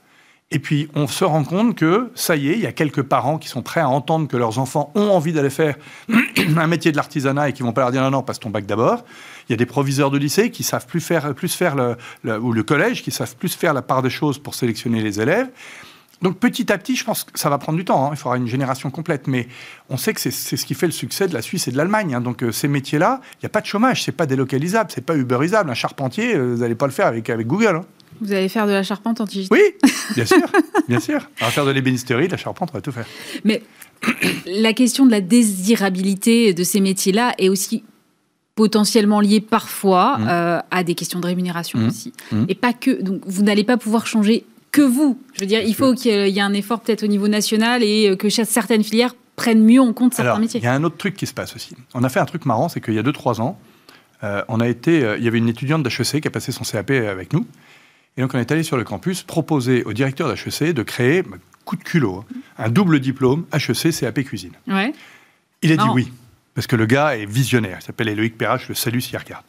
[0.50, 3.38] Et puis, on se rend compte que, ça y est, il y a quelques parents
[3.38, 5.74] qui sont prêts à entendre que leurs enfants ont envie d'aller faire
[6.56, 8.64] un métier de l'artisanat et qui vont pas leur dire non, non, passe ton bac
[8.64, 9.04] d'abord.
[9.48, 12.52] Il y a des proviseurs de lycée qui savent plus faire, plus faire le, ou
[12.52, 15.48] le collège, qui savent plus faire la part des choses pour sélectionner les élèves.
[16.22, 18.06] Donc petit à petit, je pense que ça va prendre du temps.
[18.06, 18.10] Hein.
[18.12, 19.48] Il faudra une génération complète, mais
[19.90, 22.14] on sait que c'est ce qui fait le succès de la Suisse et de l'Allemagne.
[22.14, 22.20] Hein.
[22.20, 25.16] Donc euh, ces métiers-là, il n'y a pas de chômage, c'est pas délocalisable, c'est pas
[25.16, 25.70] uberisable.
[25.70, 27.76] Un charpentier, euh, vous n'allez pas le faire avec, avec Google.
[27.76, 27.84] Hein.
[28.20, 30.46] Vous allez faire de la charpente en digital Oui, bien sûr,
[30.88, 31.28] bien sûr.
[31.40, 33.06] On va faire de l'ébénisterie, de la charpente, on va tout faire.
[33.44, 33.62] Mais
[34.46, 37.82] la question de la désirabilité de ces métiers-là est aussi
[38.54, 40.28] potentiellement liée parfois mmh.
[40.28, 41.86] euh, à des questions de rémunération mmh.
[41.86, 42.12] aussi.
[42.30, 42.44] Mmh.
[42.48, 43.02] Et pas que.
[43.02, 45.22] Donc vous n'allez pas pouvoir changer que vous.
[45.34, 48.08] Je veux dire, il faut qu'il y ait un effort peut-être au niveau national et
[48.08, 50.60] euh, que certaines filières prennent mieux en compte certains métiers.
[50.60, 51.76] Il y a un autre truc qui se passe aussi.
[51.94, 53.56] On a fait un truc marrant, c'est qu'il y a 2-3 ans,
[54.24, 56.64] euh, on a été, euh, il y avait une étudiante d'HEC qui a passé son
[56.64, 57.46] CAP avec nous.
[58.16, 61.36] Et donc on est allé sur le campus proposer au directeur d'HEC de créer, bah,
[61.64, 64.54] coup de culot, hein, un double diplôme HEC CAP cuisine.
[64.66, 64.92] Ouais.
[65.62, 66.12] Il a dit oui,
[66.54, 67.78] parce que le gars est visionnaire.
[67.80, 69.44] Il s'appelle Éloïc Perrache, le salut s'il regarde.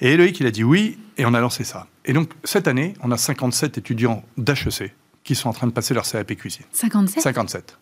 [0.00, 1.86] Et Éloïc, il a dit oui, et on a lancé ça.
[2.04, 4.94] Et donc, cette année, on a 57 étudiants d'HEC
[5.24, 6.64] qui sont en train de passer leur CAP cuisine.
[6.72, 7.78] 57 57.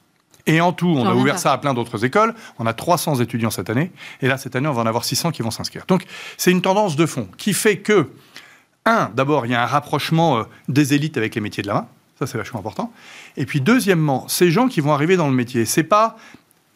[0.47, 2.35] Et en tout, on a ouvert ça à plein d'autres écoles.
[2.59, 3.91] On a 300 étudiants cette année.
[4.21, 5.85] Et là, cette année, on va en avoir 600 qui vont s'inscrire.
[5.89, 6.07] Donc,
[6.37, 8.11] c'est une tendance de fond qui fait que
[8.85, 11.75] un, d'abord, il y a un rapprochement euh, des élites avec les métiers de la
[11.75, 11.89] main.
[12.19, 12.93] Ça, c'est vachement important.
[13.37, 16.17] Et puis, deuxièmement, ces gens qui vont arriver dans le métier, c'est pas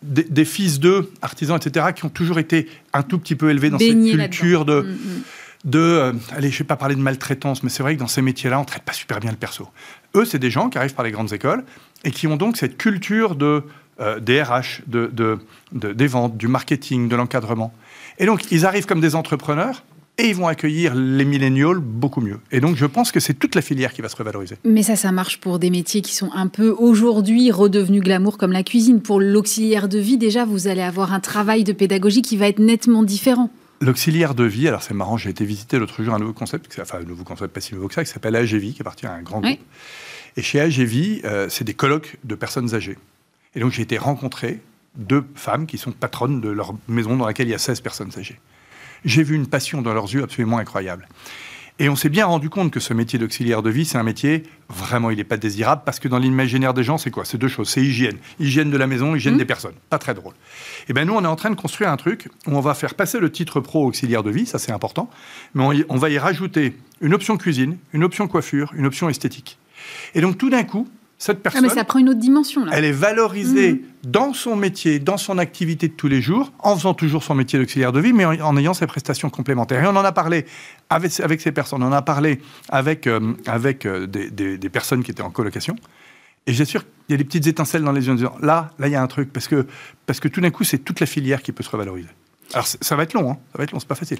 [0.02, 3.78] des, fils d'eux, artisans, etc., qui ont toujours été un tout petit peu élevés dans
[3.78, 4.80] cette culture de.
[4.80, 5.22] Mm, mm.
[5.64, 8.06] de euh, allez, je ne vais pas parler de maltraitance, mais c'est vrai que dans
[8.06, 9.68] ces métiers-là, on ne traite pas super bien le perso.
[10.14, 11.64] Eux, c'est des gens qui arrivent par les grandes écoles
[12.04, 13.62] et qui ont donc cette culture de,
[14.00, 15.38] euh, des RH, de, de,
[15.72, 17.72] des ventes, du marketing, de l'encadrement.
[18.18, 19.82] Et donc, ils arrivent comme des entrepreneurs
[20.20, 22.40] et ils vont accueillir les millénials beaucoup mieux.
[22.52, 24.56] Et donc, je pense que c'est toute la filière qui va se revaloriser.
[24.64, 28.52] Mais ça, ça marche pour des métiers qui sont un peu aujourd'hui redevenus glamour comme
[28.52, 29.00] la cuisine.
[29.00, 32.58] Pour l'auxiliaire de vie, déjà, vous allez avoir un travail de pédagogie qui va être
[32.58, 33.50] nettement différent.
[33.80, 36.98] L'auxiliaire de vie, alors c'est marrant, j'ai été visiter l'autre jour un nouveau concept, enfin
[36.98, 39.22] un nouveau concept pas si nouveau que ça, qui s'appelle AGV, qui appartient à un
[39.22, 39.58] grand groupe.
[40.36, 42.98] Et chez AGV, euh, c'est des colloques de personnes âgées.
[43.54, 44.60] Et donc j'ai été rencontrer
[44.96, 48.10] deux femmes qui sont patronnes de leur maison dans laquelle il y a 16 personnes
[48.18, 48.38] âgées
[49.04, 51.08] j'ai vu une passion dans leurs yeux absolument incroyable.
[51.80, 54.42] Et on s'est bien rendu compte que ce métier d'auxiliaire de vie, c'est un métier,
[54.68, 57.24] vraiment, il n'est pas désirable, parce que dans l'imaginaire des gens, c'est quoi?
[57.24, 57.70] C'est deux choses.
[57.70, 58.18] C'est hygiène.
[58.38, 59.38] Hygiène de la maison, hygiène mmh.
[59.38, 59.74] des personnes.
[59.88, 60.34] Pas très drôle.
[60.34, 62.74] Et eh bien nous, on est en train de construire un truc où on va
[62.74, 65.08] faire passer le titre pro auxiliaire de vie, ça c'est important,
[65.54, 69.58] mais on va y rajouter une option cuisine, une option coiffure, une option esthétique.
[70.14, 70.86] Et donc tout d'un coup,
[71.20, 71.62] cette ah, personne.
[71.62, 72.72] mais ça prend une autre dimension, là.
[72.74, 74.10] Elle est valorisée mmh.
[74.10, 77.58] dans son métier, dans son activité de tous les jours, en faisant toujours son métier
[77.58, 79.84] d'auxiliaire de vie, mais en, ayant ses prestations complémentaires.
[79.84, 80.46] Et on en a parlé
[80.88, 82.40] avec, avec ces personnes, on en a parlé
[82.70, 85.76] avec, euh, avec euh, des, des, personnes qui étaient en colocation.
[86.46, 88.88] Et j'assure qu'il y a des petites étincelles dans les yeux en disant là, là,
[88.88, 89.66] il y a un truc, parce que,
[90.06, 92.08] parce que tout d'un coup, c'est toute la filière qui peut se revaloriser.
[92.52, 93.38] Alors ça va être long, hein.
[93.52, 94.18] ça va être long, c'est pas facile.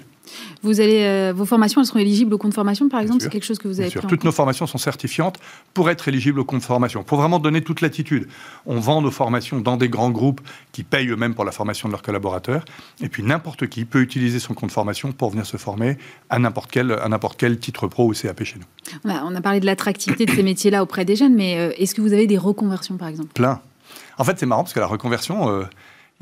[0.63, 3.45] Vous allez, euh, vos formations, elles seront éligibles au compte formation, par exemple, c'est quelque
[3.45, 3.89] chose que vous avez.
[3.89, 4.07] Sûr.
[4.07, 5.37] Toutes nos formations sont certifiantes
[5.73, 8.29] pour être éligibles au compte formation, pour vraiment donner toute l'attitude.
[8.65, 10.39] On vend nos formations dans des grands groupes
[10.71, 12.63] qui payent eux-mêmes pour la formation de leurs collaborateurs,
[13.01, 15.97] et puis n'importe qui peut utiliser son compte formation pour venir se former
[16.29, 19.09] à n'importe quel, à n'importe quel titre pro ou CAP chez nous.
[19.11, 22.01] On a, parlé de l'attractivité de ces métiers-là auprès des jeunes, mais euh, est-ce que
[22.01, 23.33] vous avez des reconversions, par exemple?
[23.33, 23.59] Plein.
[24.17, 25.49] En fait, c'est marrant parce que la reconversion.
[25.49, 25.63] Euh,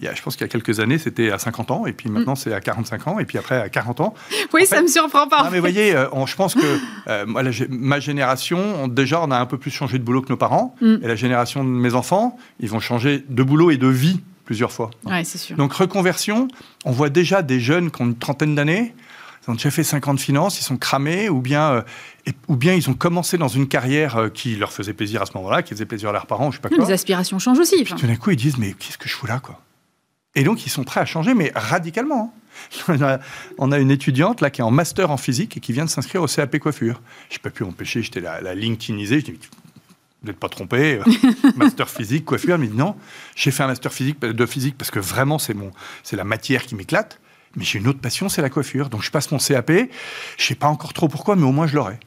[0.01, 2.37] je pense qu'il y a quelques années, c'était à 50 ans, et puis maintenant, mm.
[2.37, 4.13] c'est à 45 ans, et puis après, à 40 ans.
[4.53, 5.43] Oui, ça ne me surprend pas.
[5.43, 7.25] Non, mais vous voyez, euh, je pense que euh,
[7.69, 10.97] ma génération, déjà, on a un peu plus changé de boulot que nos parents, mm.
[11.01, 14.71] et la génération de mes enfants, ils vont changer de boulot et de vie plusieurs
[14.71, 14.89] fois.
[15.05, 15.55] Ouais, c'est sûr.
[15.57, 16.47] Donc, reconversion,
[16.85, 18.95] on voit déjà des jeunes qui ont une trentaine d'années,
[19.47, 21.81] ils ont déjà fait 50 de finance, ils sont cramés, ou bien, euh,
[22.47, 25.61] ou bien ils ont commencé dans une carrière qui leur faisait plaisir à ce moment-là,
[25.61, 26.85] qui faisait plaisir à leurs parents, je sais pas quoi.
[26.85, 27.83] Les aspirations changent aussi.
[27.83, 29.59] Puis tout d'un coup, ils disent, mais qu'est-ce que je fous là, quoi?
[30.39, 32.33] Et donc, ils sont prêts à changer, mais radicalement.
[32.89, 33.19] Hein.
[33.57, 35.89] On a une étudiante là qui est en master en physique et qui vient de
[35.89, 37.01] s'inscrire au CAP coiffure.
[37.29, 39.19] Je n'ai pas pu empêcher, j'étais la, la LinkedInisée.
[39.19, 39.39] Je dis,
[40.21, 41.03] vous n'êtes pas trompé, euh,
[41.57, 42.55] master physique, coiffure.
[42.55, 42.95] Elle me dit non,
[43.35, 45.71] j'ai fait un master physique de physique parce que vraiment c'est mon,
[46.03, 47.19] c'est la matière qui m'éclate.
[47.57, 48.87] Mais j'ai une autre passion, c'est la coiffure.
[48.87, 49.71] Donc je passe mon CAP.
[50.37, 51.99] Je sais pas encore trop pourquoi, mais au moins je l'aurai.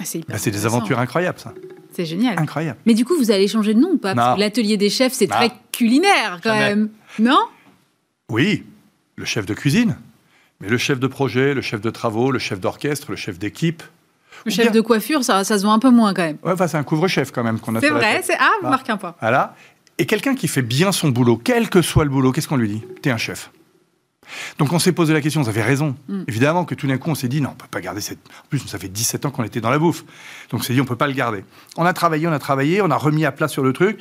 [0.00, 1.54] Ah, c'est bah, des aventures incroyables, ça.
[1.92, 2.36] C'est génial.
[2.38, 2.78] Incroyable.
[2.84, 4.14] Mais du coup, vous allez changer de nom ou pas?
[4.14, 6.90] Parce que l'atelier des chefs, c'est très culinaire quand même.
[7.18, 7.40] Non?
[8.30, 8.64] Oui,
[9.16, 9.96] le chef de cuisine.
[10.60, 13.82] Mais le chef de projet, le chef de travaux, le chef d'orchestre, le chef d'équipe.
[14.44, 16.38] Le chef de coiffure, ça, ça se voit un peu moins quand même.
[16.42, 18.36] Ouais, enfin, c'est un couvre-chef quand même qu'on a C'est vrai, c'est.
[18.38, 19.14] Ah, vous marquez un point.
[19.20, 19.54] Voilà.
[19.98, 22.68] Et quelqu'un qui fait bien son boulot, quel que soit le boulot, qu'est-ce qu'on lui
[22.68, 22.82] dit?
[23.02, 23.50] T'es un chef.
[24.58, 25.96] Donc on s'est posé la question, vous avez raison.
[26.08, 26.22] Mm.
[26.28, 28.18] Évidemment que tout d'un coup on s'est dit non, on peut pas garder cette.
[28.18, 30.04] En plus, ça fait 17 ans qu'on était dans la bouffe.
[30.50, 31.44] Donc on s'est dit on peut pas le garder.
[31.76, 33.98] On a travaillé, on a travaillé, on a remis à plat sur le truc.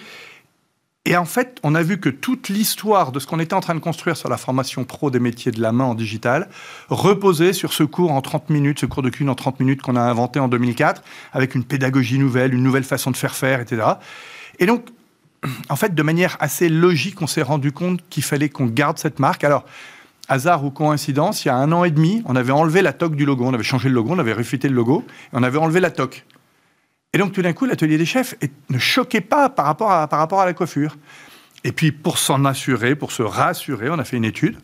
[1.09, 3.75] Et en fait, on a vu que toute l'histoire de ce qu'on était en train
[3.75, 6.49] de construire sur la formation pro des métiers de la main en digital
[6.89, 9.95] reposait sur ce cours en 30 minutes, ce cours de cuisine en 30 minutes qu'on
[9.95, 11.01] a inventé en 2004,
[11.31, 13.87] avec une pédagogie nouvelle, une nouvelle façon de faire faire, etc.
[14.59, 14.89] Et donc,
[15.69, 19.19] en fait, de manière assez logique, on s'est rendu compte qu'il fallait qu'on garde cette
[19.19, 19.45] marque.
[19.45, 19.63] Alors,
[20.27, 23.15] hasard ou coïncidence, il y a un an et demi, on avait enlevé la toque
[23.15, 25.57] du logo, on avait changé le logo, on avait refité le logo, et on avait
[25.57, 26.25] enlevé la toque.
[27.13, 28.35] Et donc tout d'un coup, l'atelier des chefs
[28.69, 30.97] ne choquait pas par rapport à, par rapport à la coiffure.
[31.63, 34.57] Et puis pour s'en assurer, pour se rassurer, on a fait une étude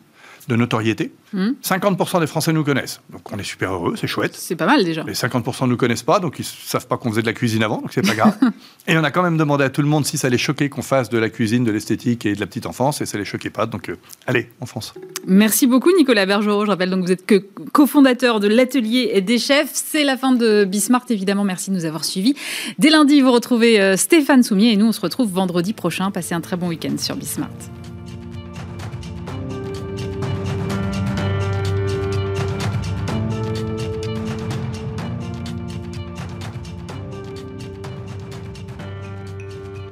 [0.48, 1.12] de notoriété.
[1.34, 2.20] 50% hmm.
[2.20, 3.00] des Français nous connaissent.
[3.10, 4.34] Donc on est super heureux, c'est chouette.
[4.36, 5.02] C'est pas mal déjà.
[5.04, 7.62] Les 50% ne nous connaissent pas, donc ils savent pas qu'on faisait de la cuisine
[7.62, 8.36] avant, donc c'est pas grave.
[8.86, 10.82] et on a quand même demandé à tout le monde si ça les choquait qu'on
[10.82, 13.50] fasse de la cuisine, de l'esthétique et de la petite enfance, et ça les choquait
[13.50, 13.66] pas.
[13.66, 14.94] Donc euh, allez, en France.
[15.26, 16.64] Merci beaucoup Nicolas Bergerot.
[16.64, 19.70] Je rappelle donc que vous êtes que cofondateur de l'atelier des chefs.
[19.72, 21.44] C'est la fin de Bismart, évidemment.
[21.44, 22.34] Merci de nous avoir suivis.
[22.78, 26.10] Dès lundi, vous retrouvez euh, Stéphane Soumier et nous on se retrouve vendredi prochain.
[26.10, 27.50] Passez un très bon week-end sur Bismart.